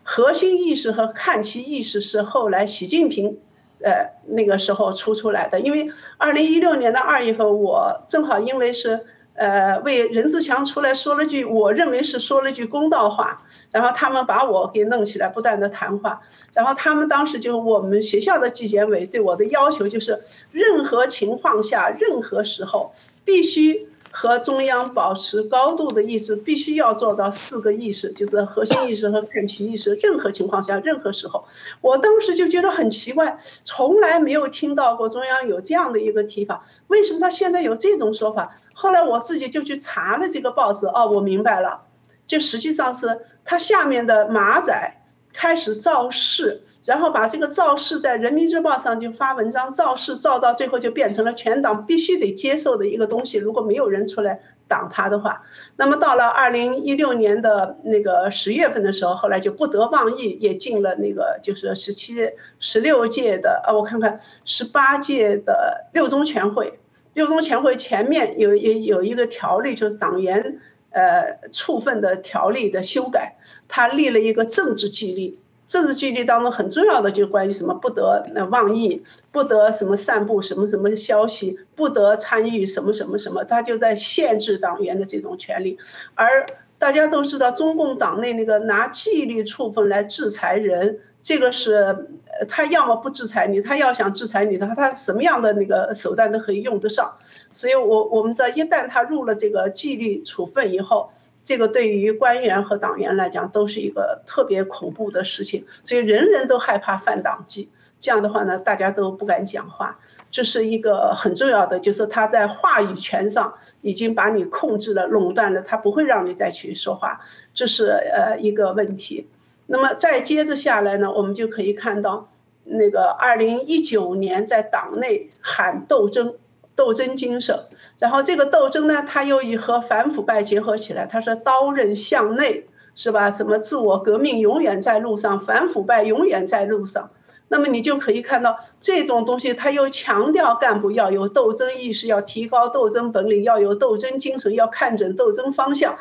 [0.02, 3.38] 核心意识和看齐意识是后来习近平。
[3.80, 9.06] 呃，那个时候出出来的，因为二零一六年的二月份，我正好因为是
[9.38, 16.20] 呃为任志强出来说了句，我认为是说了句公道话，然后他们把我给弄起来，不断的谈话，
[16.52, 20.20] 然后他们当时就我们学校的纪检委对我的要求就是，
[20.50, 22.90] 任何情况下，任何时候
[23.24, 23.88] 必须。
[24.10, 29.94] 和中央保持高度的意识，必须要做到四个意识，就是核心意识和看齐意识。
[30.02, 31.44] 任何情况下，任何时候，
[31.80, 38.52] 我当时就觉得很奇怪，从来没有听到过中央有这样的一个提法，为什么他现在有这种说法？
[38.74, 41.82] 后来我自己就去查了这个报纸，哦，我明白了，
[42.26, 43.06] 就实际上是
[43.44, 44.94] 他下面的马仔。
[45.40, 53.38] 开始造势，然后把这个造势在人民日报上就发文章，造势造到最后就变成了全党必须得接受的一个东西。
[53.38, 55.40] 如果没有人出来挡他的话，
[55.76, 62.16] 那么到了二零一六年的那个十月份的时候，后来就不得妄议，也进了那个就是十七、
[62.58, 66.80] 十六届的呃，我看看十八届的六中全会。
[67.14, 70.58] 六中全会前面有也有一个条例，就是党员。
[70.90, 73.36] 呃，处分的条例的修改，
[73.68, 75.38] 他立了一个政治纪律。
[75.66, 85.76] 政治纪律当中很重要的就是关于什么不得那妄议，不得什么散布什么什么消息，不得参与什么什么什么，他就在限制党员的这种权利。
[86.14, 86.46] 而
[86.78, 92.08] 大家都知道，中共党内那个拿纪律处分来制裁人，这个是。
[92.46, 97.10] 他要么不制裁你，他要想制裁你的话，他什么样的那个手段都可以用得上。
[97.50, 101.10] 所以我，我们知道，一旦他入了这个纪律处分以后，
[101.42, 105.64] 这个对于官员和党员来讲都是一个特别恐怖的事情。
[105.84, 107.70] 所以，人人都害怕犯党纪。
[108.00, 109.98] 这样的话呢，大家都不敢讲话。
[110.30, 117.18] 这是一个很重要的，就是他在话语权上已经把你控制了、垄断了，他不会让你再去说话。
[117.52, 119.26] 这是呃一个问题。
[119.70, 122.28] 那么再接着下来呢，我们就可以看到，
[122.64, 126.34] 那个二零一九年在党内喊斗争，
[126.74, 127.54] 斗争精神，
[127.98, 133.30] 然后这个斗争呢，他又以和反腐败结合起来，他说刀刃向内，是吧？
[133.30, 137.10] 什么自我革命永远在路上，反腐败永远在路上。
[137.50, 145.96] 那么你就可以看到这种东西，他又强调干部要有斗争意识，要提高斗争本领，要有斗争精神，要看准斗争方向。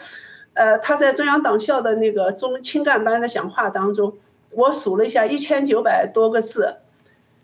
[0.58, 4.12] 呃，他在中央党校的那个中青干班的讲话当中，
[4.49, 6.78] 我数了一下，一千九百多个字，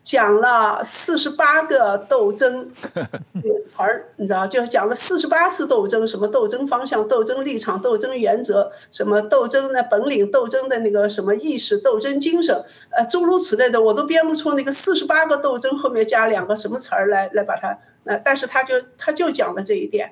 [0.03, 2.69] 讲了四十八个斗争
[3.41, 20.11] 这个词儿，你知道，就是讲了四十八次斗争，什么斗争方向、斗争立场、斗争原则，什么斗争的本领、斗争的那个什么意识、斗争精神，呃，诸如此类的，我都编不出那个四十八个斗争后面加两个什么词儿来来把它，呃，但是他就他就讲了这一点，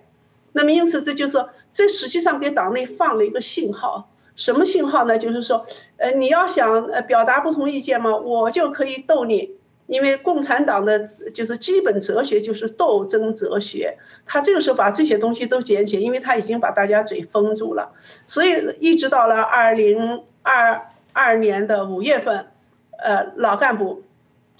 [0.54, 5.18] 那么因此这就是说，这实际上给党内放了一个信号，什么信号呢？
[5.18, 5.64] 就是说，
[5.97, 8.16] 呃，你要想呃表达不同意见吗？
[8.16, 9.58] 我就可以斗你。
[9.88, 10.97] 因为共产党的
[11.34, 13.93] 就是基本哲学就是斗争哲学，
[14.26, 17.91] 他这个时候把这些东西都捡起，因为他已经把大家嘴封住了，
[18.26, 22.45] 所以一直到了二零二二年的五月份，
[22.99, 24.02] 呃，老干部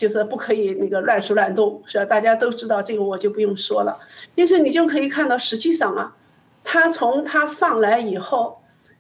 [0.02, 2.06] 就是不可以那个乱说乱动，是吧？
[2.06, 4.00] 大家都知道这个，我就不用说了。
[4.34, 6.16] 因此你就可以看到，实际上啊，
[6.64, 8.58] 他从他上来以后，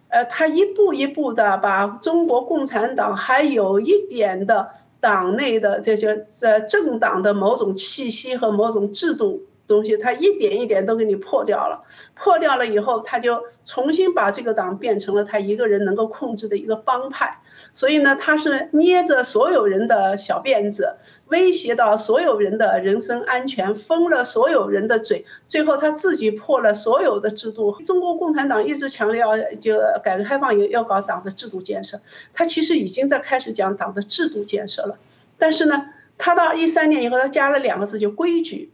[0.09, 4.69] 呃，他一步一步的把中国共产党还有一点的。
[5.01, 9.41] 党内的这些呃政党的某种气息和某种制度
[9.71, 11.81] 东西，他一点一点都给你破掉了。
[12.13, 17.39] 破掉了以后，他就重新把这个党变成了他一个人能够控制的一个帮派。
[17.71, 20.95] 所以呢，他是捏着所有人的小辫子，
[21.27, 27.71] 威胁到所有人的人身安全，封了所有人的嘴，最后他自己破了所有的制度。
[27.81, 31.99] 中国共产党一直强调，就改革开放也要搞党的制度建设，
[32.33, 34.97] 他其实已经在开始讲党的制度建设了。
[35.37, 35.85] 但是呢，
[36.17, 38.70] 他到一三年以后，他加了两个字，就规矩。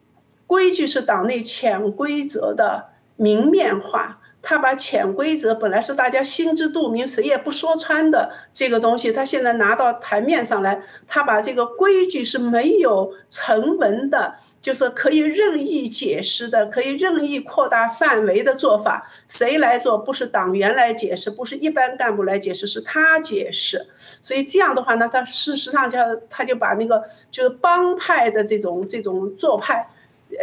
[0.47, 2.85] 规矩是党内潜规则的
[3.15, 4.17] 明面化。
[4.39, 19.97] 他把潜规则本来是大家心知肚明、谁也不说穿的这个东西，他现在拿到台面上来，他把这个规矩是没有成文的，就是可以任意解释的，可以任意扩大范围的做法，谁来做？
[19.97, 23.85] 不是党员来解释，不是一般干部来解释，是他解释。
[24.21, 25.97] 所以这样的话呢，他事实上就
[26.29, 29.89] 他就把那个就是帮派的这种这种做派，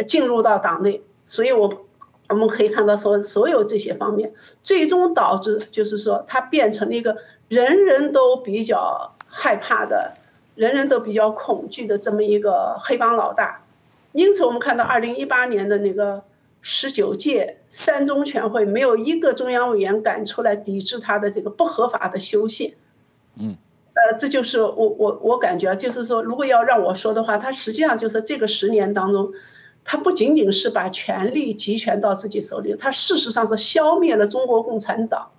[0.07, 1.01] 进入到党内。
[1.23, 1.81] 所以我。
[2.27, 4.33] 我们可以看到，所所有这些方面，
[4.63, 7.15] 最终导致就是说，他变成了一个
[7.49, 10.11] 人人都比较害怕的，
[10.55, 13.63] 人人都比较恐惧的这么一个黑帮老大。
[14.13, 16.23] 因此，我们看到二零一八年的那个
[16.61, 22.73] 十九届三中全会，没有一个中央委员敢出来抵制他的这个不合法的修宪。
[23.37, 23.55] 嗯，
[23.93, 29.31] 呃，这就是我我我感觉，就是说，如果要让我说的话，他实际上就是这个十年当中。
[29.87, 35.29] 他不仅仅是把权力集权到自己手里，他事实上是消灭了中国共产党。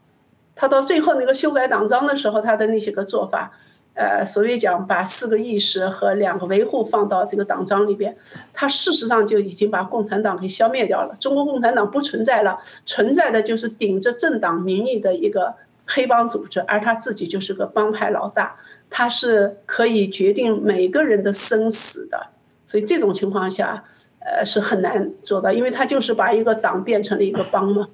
[0.55, 3.51] 他到最后那个修改党章的时候，他的那些个做法，
[3.95, 8.17] 呃，所谓讲把四个意识和两个维护放到这个党章里边，
[8.55, 11.15] 他事实上就已经把共产党给消灭掉了。
[11.19, 15.53] 中国共产党不存在了，存在的就是顶着政党名义的一个
[15.85, 18.57] 黑帮组织，而他自己就是个帮派老大，
[18.89, 22.29] 他是可以决定每个人的生死的。
[22.65, 23.85] 所以这种情况下。
[24.27, 27.87] 呃，是很难做到，因为他就是把一个党变成了一个帮嘛，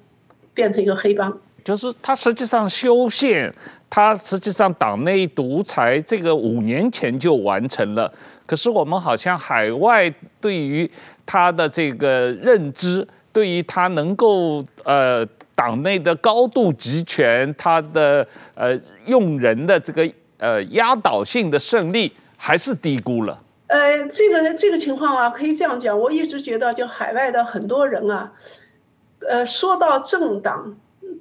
[0.53, 1.31] 变成一个黑帮。
[1.63, 3.53] 就是他实际上修宪，
[3.87, 8.11] 他实际上党内独裁，这个五年前就完成了。
[8.45, 10.89] 可是我们好像海外对于
[11.25, 15.25] 他的这个认知，对于他能够呃
[15.55, 23.39] 党内的高度集权，他的呃用人的这个呃压倒性的胜利，还是低估了。
[23.73, 25.99] 呃，这个这个情况啊，可以这样讲。
[25.99, 28.31] 我一直觉得，就海外的很多人啊，
[29.27, 30.77] 呃，说到政党、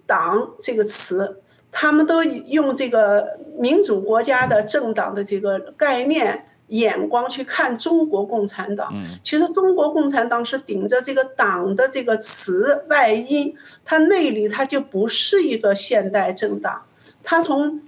[0.07, 1.41] 党这个词，
[1.71, 8.93] 他们都用这个民主国家的政党的这个概念眼光去看中国共产党。
[9.25, 16.83] 其实中国共产党是顶着这个党的这个词外衣，它内里它就不是一个现代政党。
[17.23, 17.81] 它从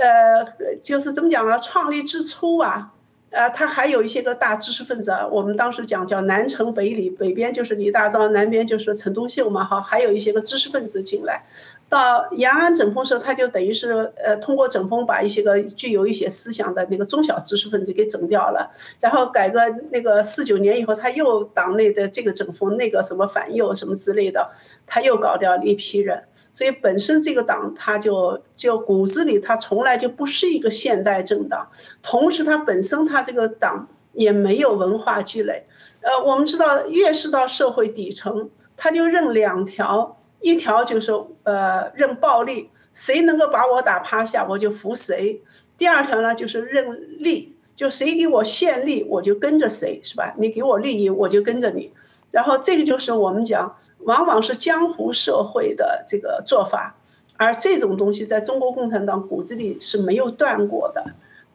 [0.00, 0.46] 呃，
[0.80, 2.91] 就是怎么讲啊，创立之初啊。
[3.32, 11.42] 呃，他还有一些个大知识分子，我们当时讲叫南陈北李，北边就是李大钊，南边就是陈独秀嘛，哈，还有一些个知识分子进来。
[11.88, 19.60] 到延安整风时候，他就等于是呃通过整风把一些个具有一些思想的那个中小知识分子给整掉了，然后改革
[19.90, 24.50] 那个四九年以后，他又党内的这个整风那个什么反右什么之类的，
[24.86, 26.22] 他又搞掉了一批人，
[26.54, 31.68] 所以本身这个党他就就骨子里他从来就不是一个现代政党，
[32.02, 35.64] 同时他本身他这个党也没有文化积累，
[36.00, 40.16] 呃，我们知道越是到社会底层，他就认两条。
[40.44, 41.12] 一条就是
[41.44, 45.40] 呃认暴力，谁能够把我打趴下，我就服谁。
[45.78, 50.34] 第二条呢就是认利，就谁给我献利，我就跟着谁，是吧？
[50.36, 51.92] 你给我利益，我就跟着你。
[52.32, 56.96] 然后这个就是我们讲，往往是江湖社会的这个做法，
[57.36, 61.04] 而这种东西在中国共产党骨子里是没有断过的。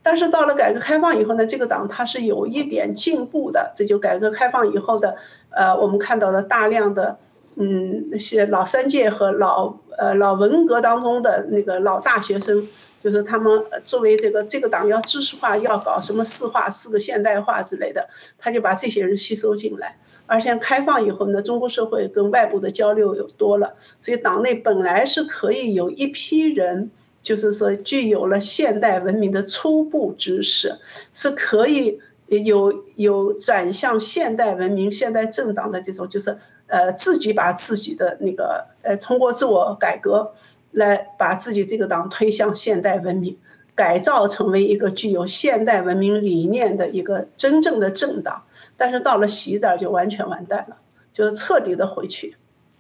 [0.07, 3.73] 但是到了改革开放以后呢，这个党它是有一点进步的。
[3.75, 5.13] 这就改革开放以后的，
[5.49, 7.17] 呃，我们看到了大量的，
[7.55, 12.65] 嗯，那些老三届和老呃老文革当中的那个老大学生，
[13.03, 18.07] 就是他们作为这个这个党要知识化，要搞什么四化、四个现代化之类的，
[18.39, 19.97] 他就把这些人吸收进来。
[20.25, 26.91] 而且开放以后呢，中国社会跟外部的交流又多了，所以党内本来是可以有一批人。
[27.28, 30.73] 就是说，具有了现代文明的初步知识，
[31.11, 31.99] 是可以
[32.30, 36.34] 有有转向现代文明、现代政党的这种，就是
[36.67, 40.32] 呃，自己把自己的那个呃，通过自我改革
[40.71, 43.38] 来把自己这个党推向现代文明，
[43.75, 48.41] 改造成为一个具有现代文明理念的一个真正的政党。
[48.78, 50.78] 但是到了习这儿就完全完蛋了，
[51.11, 52.38] 就是彻底的回去。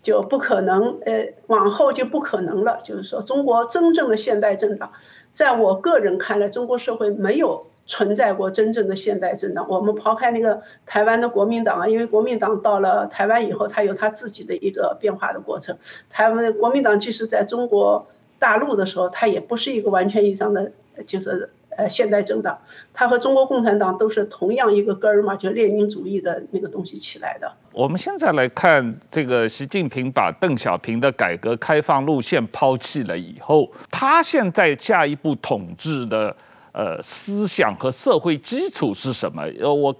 [0.07, 2.79] 就不可能，呃，往后就不可能了。
[2.81, 4.89] 就是说，中国真正的现代政党，
[5.33, 9.67] 在我个人看来，中国社会没有存在过真正的现代政党。
[9.67, 15.77] 我们抛开那个台湾的国民党啊，因为国民党到了台湾以后，它有它自己的一个变化的过程。
[16.09, 18.07] 台湾的国民党即使在中国
[18.39, 20.71] 大陆的时候，它也不是一个完全意义上的，
[21.05, 21.49] 就是。
[21.77, 22.59] 呃，现代政党，
[22.91, 27.49] 它和中国共产党都是同样一个根儿嘛，就列宁主义的那个东西起来的。
[27.71, 36.35] 我们现在来看，这个习近平把邓小平的改革开放路线抛弃了以后，他现在下一步统治的
[36.71, 39.43] 呃思想和社会基础是什么？
[39.59, 39.95] 呃，我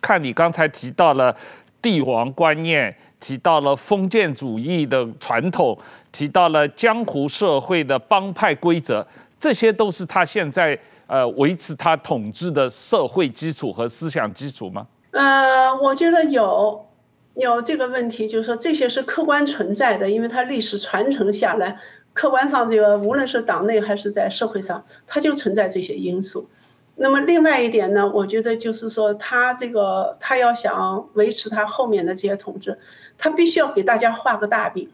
[0.00, 1.32] 看你刚才提到了
[1.80, 5.78] 帝王观念，提到了封建主义的传统，
[6.10, 9.06] 提到了江湖社会的帮派规则，
[9.38, 10.76] 这些都是他现在。
[11.10, 14.86] 呃，维持他统治的社会基础和思想基础吗？
[15.10, 16.86] 呃，我觉得有，
[17.34, 21.76] 有这个问题，就是说这些是客观存在的，因为它历史传承下来，
[22.12, 26.48] 客观上这个无论是党内还是在社会上，它就存在这些因素。
[26.94, 32.78] 那么另外一点呢，我觉得就是说，他这个他要想维持他后面的这些统治，
[33.18, 34.88] 他必须要给大家画个大饼。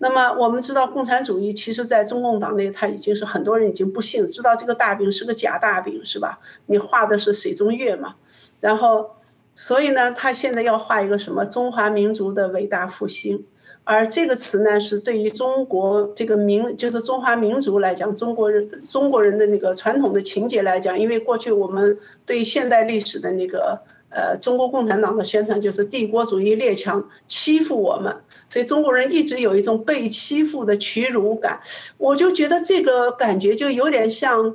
[0.00, 6.38] 那么我们知道，共产主义其实在中共党内，他已经是很多人已经不信，知道这个大饼是个假大饼，是吧？
[6.66, 8.14] 你画的是水中月嘛。
[8.60, 9.10] 然后，
[9.56, 13.44] 所以呢，他现在要画一个什么中华民族的伟大复兴，
[13.82, 23.80] 而这个词呢，是对于中国这个民，就是中华民族来讲，中国人中国人的那个传统的情结来讲，因为过去我们对现代历史的那个。
[24.10, 28.14] 呃，中国共产党的宣传就是帝国主义列强欺负我们，
[28.48, 31.60] 所以中国人一直有一种被欺负的屈辱感。
[31.98, 34.54] 我就觉得这个感觉就有点像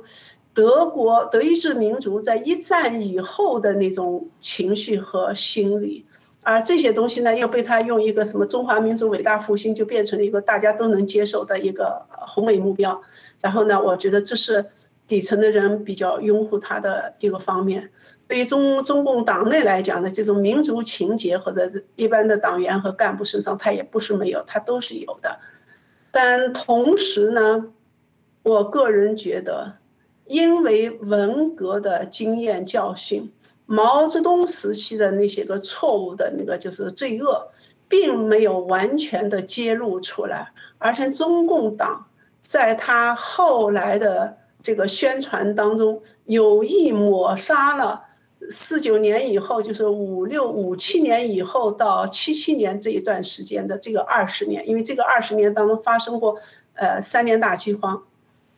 [0.52, 6.04] 德国德意志民族在一战以后的那种情绪和心理，
[6.42, 13.00] 而这些东西呢，又被他用一个什么中华民族伟大复兴，就变成了一个大家都能接受的一个宏伟目标。
[13.40, 14.64] 然后呢，我觉得这是
[15.06, 17.90] 底层的人比较拥护他的一个方面。
[18.26, 25.38] 对于中中共党内来讲呢，这种民族情结或者一般的党员和干部身上，他也不是没有，他都是有的。
[26.10, 27.66] 但同时呢，
[28.42, 29.74] 我个人觉得，
[30.26, 33.30] 因为文革的经验教训，
[33.66, 37.50] 毛泽东时期的那些个错误的那个就是罪恶，
[37.88, 42.06] 并没有完全的揭露出来，而且中共党
[42.40, 48.02] 在他后来的这个宣传当中，有意抹杀了。
[48.50, 56.36] 四九年以后，就是五六五七年以后到七七年这一段时间的这个二十年，因为这个二十年当中发生过，
[56.74, 58.02] 呃，三年大饥荒，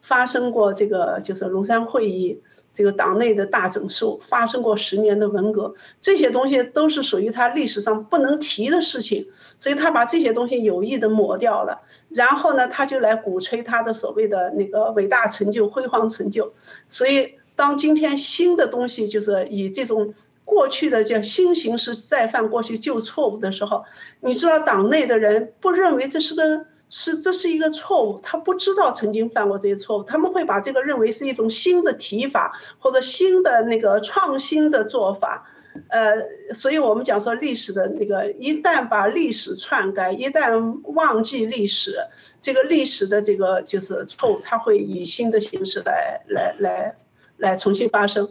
[0.03, 2.43] 发生过这个就是庐山会议，
[2.75, 9.27] 这个党内的大整肃，发生过十年的文革，这些东西都是属于他历史上不能提的事情，
[9.59, 16.53] 所以他把这些东西有意的抹掉了，然后呢，他就来鼓吹他的所谓的那个伟大成就、辉煌成就，
[16.89, 17.35] 所以。
[17.57, 20.13] 当今天新的东西就是以这种
[20.45, 23.83] 过去的叫新形式再犯过去旧错误的时候，
[24.21, 35.45] 你知道党内的人不认为这是个是这是一个错误，他不知道曾经犯过这些错误，他们会把这个认为是一种新的提法或者新的那个创新的做法，
[35.89, 36.15] 呃，
[36.55, 41.97] 所以我们讲说历史的那个一旦把历史篡改，一旦忘记历史，
[42.41, 46.95] 这个历史的这个就是错误，它会以新的形式来来来。
[47.39, 48.29] 来重新发生，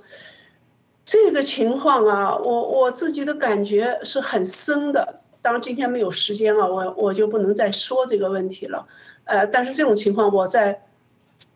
[1.04, 5.22] 这个情况啊，我我自己的感觉是很深的。
[5.42, 8.88] 当然今天没有时间了，我我就不能再说这个问题了。
[9.26, 10.82] 呃，但是这种情况我在，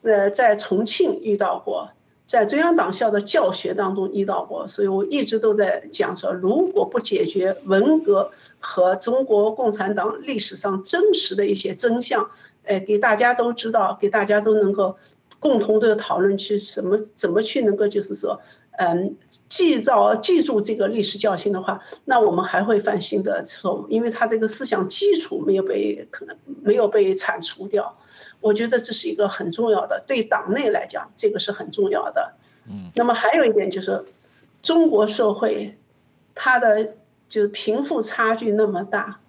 [0.03, 1.89] 呃，在重庆遇到过，
[2.23, 8.29] 在中央党校的教学当中遇到过，所以我一直都在讲说，如果不解决文革
[8.59, 12.29] 和中国共产党历史上真实的一些真相，
[12.65, 14.95] 呃，给大家都知道，给大家都能够。
[15.39, 18.39] 共同的讨论去什么怎么去能够就是说，
[18.77, 19.15] 嗯，
[19.47, 27.97] 记照记住这个历史教训的话，那我们还会犯新的错误，因为他这个思想基础没有被可能没有被铲除掉。
[28.41, 32.33] 我觉得这是一个很重要的，对党内来讲，这个是很重要的。
[32.69, 34.03] 嗯，那么还有一点就是，
[34.61, 35.77] 中国社会
[36.35, 36.95] 它的
[37.29, 39.19] 就是贫富差距那么大。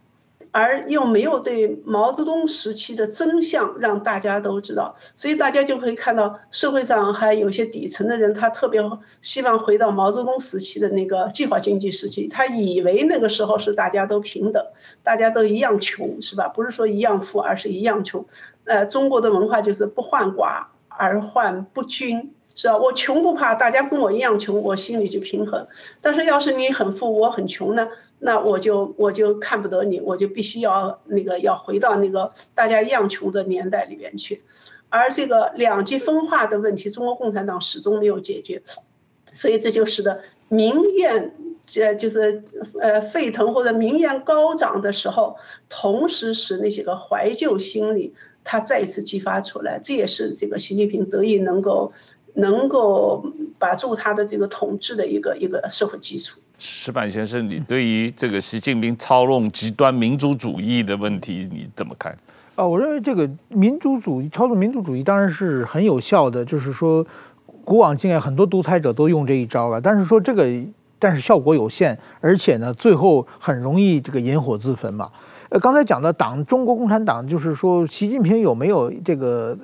[0.52, 8.82] 而又没有对毛泽东时期的真相让大家都知道，所以大家就可以看到社会上还有些底层的人，他特别
[9.22, 14.64] 希望回到毛泽东时期的那个计划经济时期，他以为那个时候是大家都平等，
[15.02, 16.48] 大家都一样穷，是吧？
[16.48, 18.24] 不是说一样富，而是一样穷。
[18.64, 22.34] 呃，中国的文化就是不患寡而患不均。
[22.60, 22.76] 是吧？
[22.76, 25.66] 我穷不怕，大家跟我一样穷，我心里就平衡。
[25.98, 27.88] 但是要是你很富，我很穷呢，
[28.18, 34.42] 那我就我就看不得你，我就必须要那个要回到那个大家一样穷的年代里边去。
[34.90, 38.60] 而这个两极分化的问题，中国共产党始终没有解决，
[39.32, 41.34] 所以这就使得民怨
[41.66, 42.42] 这就是
[42.78, 45.34] 呃沸腾或者民怨高涨的时候，
[45.70, 48.12] 同时使那些个怀旧心理
[48.44, 49.80] 它再一次激发出来。
[49.82, 51.90] 这也是这个习近平得以能够。
[52.40, 53.24] 能够
[53.58, 56.40] 把住他的这个统治的一个一个社会基础。
[56.58, 62.14] 石板先生，你对于这个习近平操弄极端民族主义的问题你怎么看？
[62.54, 67.06] 啊，我认为这个民族主义操纵民族主义当然是很有效的，就是说，
[67.64, 69.80] 古往今来很多独裁者都用这一招了。
[69.80, 70.46] 但是说这个，
[70.98, 75.10] 但是效果有限，而且呢，最后很容易这个引火自焚嘛。
[75.48, 79.56] 呃，刚才讲的党，中国共产党，就是说习近平有没有这个？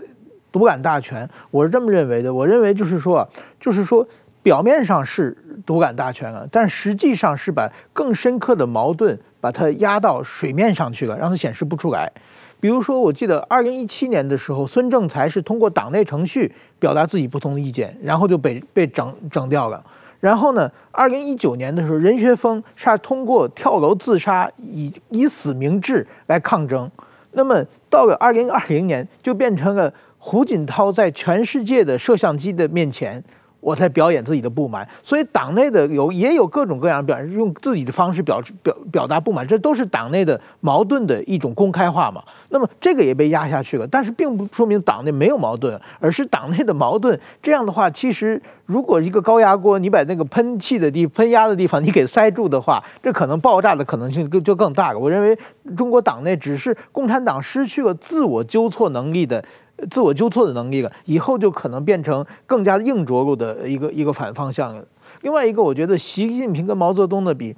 [0.57, 2.33] 独揽大权，我是这么认为的。
[2.33, 3.29] 我认为就是说，
[3.61, 4.09] 就是说，
[4.43, 5.37] 表面上是
[5.67, 12.11] 独揽大权了，但实际上是把更深刻的矛盾把它压到水面上去了，让它显示不出来。
[12.59, 19.85] 比如说，我记得二零一七年的时候，孙政才是通过党内程序表达自己不同的意见，然后就被被整整掉了。
[20.21, 26.91] 然后呢，二零一九年的时候，任学峰是通过跳楼自杀，以以死明志来抗争。
[27.33, 29.93] 那么到了二零二零年，就变成了。
[30.27, 33.23] 胡锦涛在全世界的摄像机的面前，
[33.61, 34.87] 我在表演自己的不满。
[35.01, 42.25] 所以党内的有也有各种各样表，用自己的方式表表表达不满，这都是党内的矛盾的一种公开化嘛。
[42.49, 47.17] 那么这个也被压下去了，但是并不说明党内没有矛盾，而是党内的矛盾。
[47.41, 54.99] 这样的话，其实如果一个高压锅，你把那个喷气的地喷压的地方你给塞住的话，这可能爆炸的可能性就就更大了。
[54.99, 55.39] 我认为
[55.77, 59.45] 中国党内只是共产党失去了自我纠错能力的。
[59.91, 64.85] 自我纠错的能力了，以后就可能变成更加硬着陆的一个一个反方向了。
[65.23, 67.55] 另外一个，我觉得习近平跟毛泽东的比，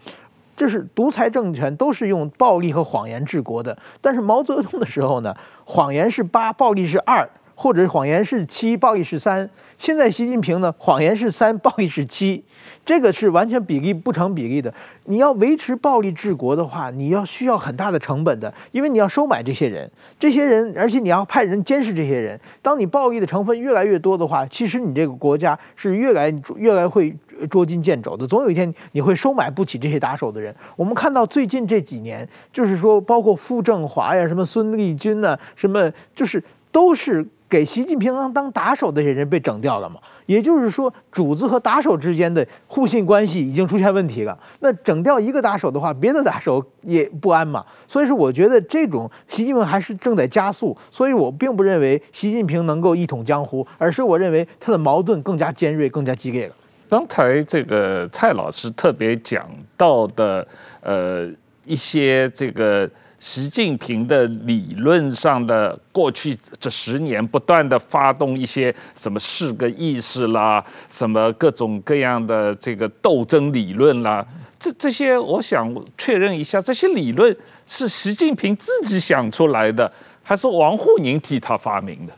[0.56, 7.28] 这是独裁政权都是用暴力和谎言治国的，但是毛泽东的时候呢，谎言是八，暴力是二。
[7.60, 9.50] 或者谎言是七，暴力是三。
[9.78, 12.44] 现在习近平呢，谎言是三，暴力是七，
[12.84, 14.72] 这个是完全比例不成比例的。
[15.06, 19.90] 你要维持暴力治国的话，你要需要很大的成本的，因为你要收买这些人，
[20.20, 22.38] 这些人，而且你要派人监视这些人。
[22.62, 27.12] 当你暴力的成分越来越多的话，其实你这个国家是越来越来会
[27.50, 28.24] 捉襟见肘的。
[28.24, 30.54] 总有一天你会收买不起这些打手的人。
[30.76, 36.40] 我们看到最近这几年，就是说，包括傅政华呀，什么孙立军呐，什么就是
[36.72, 37.26] 都是。
[37.50, 39.98] 给习近平当当打手的这些人被整掉了嘛？
[40.26, 44.38] 也就是说，主子和打手之间的互信关系已经出现问题了。
[44.60, 47.64] 那整掉一个打手的话，别的打手也不安嘛。
[47.86, 50.76] 所以说，我觉得这种习近平还是正在加速。
[50.90, 56.54] 所以我并不认为习近平能够一统江湖，而是我认为他的矛盾更加尖锐、更加激烈了。
[56.86, 60.46] 刚才这个蔡老师特别讲到的，
[60.82, 61.26] 呃，
[61.64, 62.86] 一些这个。
[63.18, 74.24] 习近平的理论上的过去这十年不断的发动一些什么四个意识啦，什么各种各样的这个斗争理论啦，
[74.58, 79.90] 这这些我想确认一下，这些理论是习近平自己想出来的，
[80.22, 82.12] 还是王沪宁替他发明的？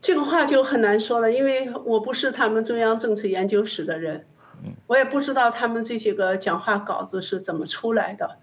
[0.00, 4.24] 这个话就很难说了，因为我不是他们中央政策研究室的人，
[4.88, 8.38] 我也不知道他们这些个讲话稿子是怎么出来的。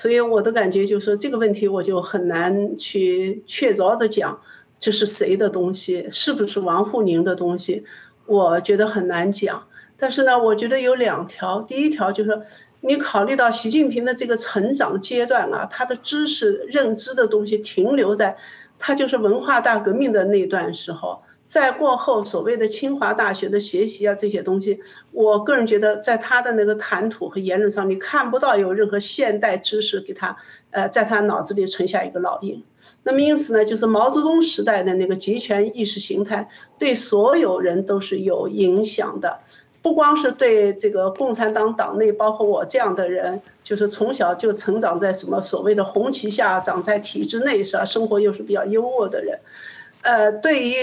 [0.00, 4.40] 所以我的感觉就是说，这个问题我就很难去确凿的讲，
[4.80, 7.84] 这是谁的东西，是不是王沪宁的东西，
[8.24, 9.62] 我觉得很难讲。
[9.98, 12.42] 但是呢，我觉得有两条，第一条就是说，
[12.80, 18.34] 你考虑到习近平的这个成长阶段啊，他的知识认知的东西停留在
[18.78, 21.20] 他就是文化大革命的那段时候。
[21.50, 24.78] 在过后所谓的清华大学的学习啊，这些东西，
[25.10, 30.36] 我个人觉得，在他的那个谈吐和言论上，你看不到有任何现代知识给他，
[30.70, 32.62] 呃，在他脑子里存下一个烙印。
[33.02, 36.48] 那么因此呢，就是毛泽东时代的那个集权意识形态，
[36.78, 39.40] 对所有人都是有影响的，
[39.82, 47.84] 不光是对这个共产党党内，包括我这样的人，就是从小就成长在什么所谓的红旗下，长在体制内是吧？
[47.84, 49.36] 生活又是比较优渥的人。
[50.02, 50.74] 呃，对于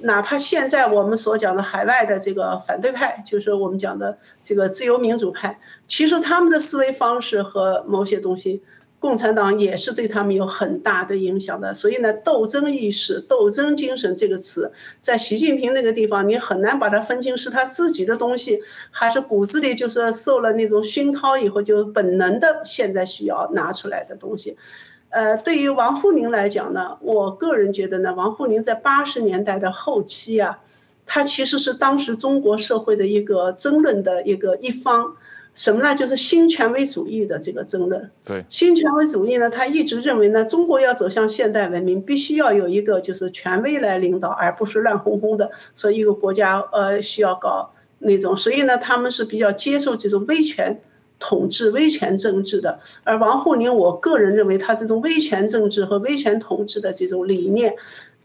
[0.00, 8.60] 哪怕现在我们所讲的海外的这个反对派，就是我们讲的这个自由民主派，其实他们的思维方式和某些东西，
[8.98, 11.72] 共产党也是对他们有很大的影响的。
[11.72, 18.60] 所以呢，斗争意识、斗争精神这个词，在习近平那个地方，你很难把它分清是他自己的东西，
[18.90, 24.56] 还是骨子里就是受了那种熏陶以后就本能的现在需要拿出来的东西。
[25.14, 30.58] 呃，对于王沪宁来讲呢，我个人觉得呢，王沪宁在八十年代的后期啊，
[31.06, 35.14] 他其实是当时中国社会的一个争论的一个一方，
[35.54, 35.94] 什么呢？
[35.94, 38.10] 就是新权威主义的这个争论。
[38.24, 50.80] 对，新权威主义呢，他一直认为呢，中国要走向现代文明，必须要有一个就是权威来领导，而不是乱哄哄的说一个国家呃需要搞那种，所以呢，他们是比较接受这种威权。
[51.18, 57.74] 统治威权政治的，而王沪宁，我个人认为他这种威权政治和威权统治的这种理念，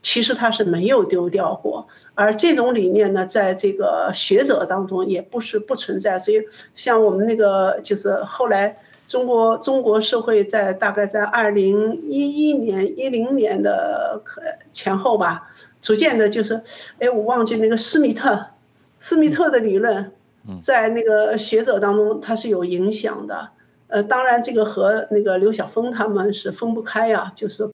[0.02, 6.18] 其实他是没有丢掉过，而这种理念呢，在这个学者当中也不是不存在。
[6.20, 6.42] 所以，
[6.76, 8.78] 像我们那个就是后来
[9.08, 14.22] 中国中国社会在大概在二零一一年一零年的
[14.74, 15.50] 前后吧，
[15.82, 16.62] 逐渐的就是，
[17.00, 18.48] 哎，我忘记那个施密特，
[19.00, 20.12] 施密特的理论。
[20.62, 23.50] 在那个学者当中，他是有影响的。
[23.88, 27.70] 呃，当然这个和那个刘晓峰他们是分不开呀，就是。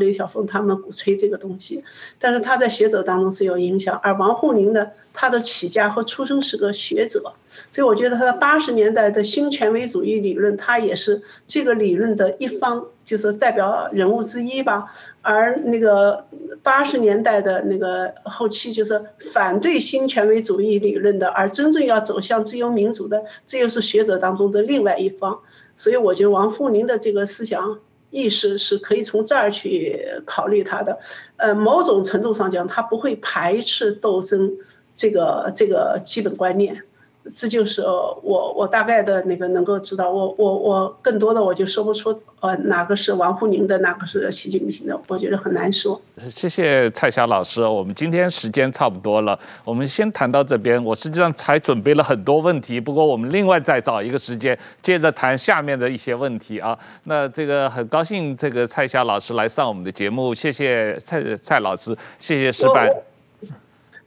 [0.00, 1.84] 李晓峰他们鼓吹这个东西，
[2.18, 3.96] 但是他在学者当中是有影响。
[4.02, 7.22] 而王沪宁呢，他的起家和出生是个学者，
[7.70, 14.86] 所以我觉得他的八十年代的新权威主义理论，他也是这个理论的一方，就是代表人物之一吧。
[15.22, 16.26] 而那个
[16.62, 19.00] 八十年代的那个后期，就是
[19.32, 25.38] 反对新权威主义理论的，而真正要走向自由民主的，这又是学者当中的另外一方。
[25.76, 27.78] 所以我觉得王沪宁的这个思想。
[28.10, 30.98] 意识是可以从这儿去考虑他的，
[31.36, 34.50] 呃，某种程度上讲，他不会排斥斗争
[34.94, 36.82] 这个这个基本观念。
[37.30, 46.00] 这就是我我大概的那个能够知道，我我我更多的我就说不出，呃，哪个是王沪宁的，哪个是习近平的，我觉得很难说。
[46.34, 50.82] 谢谢蔡霞老师，我们今天时间差不多了，我们先谈到这边。
[50.84, 56.76] 我实际上还准备了很多问题，不过我们另外再找一个时间接着谈下面的一些问题啊。
[57.04, 62.90] 那这个很高兴，这个蔡霞老师来上我们的节目，谢谢蔡蔡老师，谢谢石板。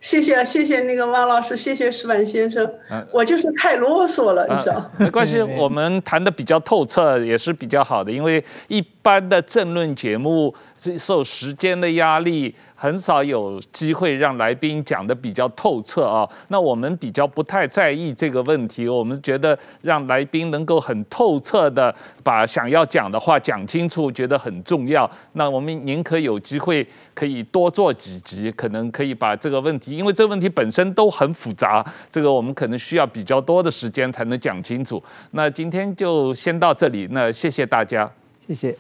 [0.04, 2.70] 谢谢啊，谢谢那个汪老师，谢谢石板先生，
[3.10, 4.92] 我就是太啰嗦了，你知道？
[5.00, 12.54] 没关系，我们谈的比较透彻，也是比较好的，因为一般的政论节目是受时间的压力。
[12.84, 25.10] 很少有机会让来宾讲得比较透彻啊，那我们比较不太在意这个问题，我们觉得让来宾能够很透彻的把想要讲的话讲清楚，觉得很重要。
[25.32, 31.82] 那我们宁可有机会可以多做几集，可能可以把这个问题，因为这个问题本身都很复杂，
[32.12, 35.02] 这个我们可能需要比较多的时间才能讲清楚。
[35.32, 38.12] 那今天就先到这里，那谢谢大家，
[38.46, 38.76] 谢谢。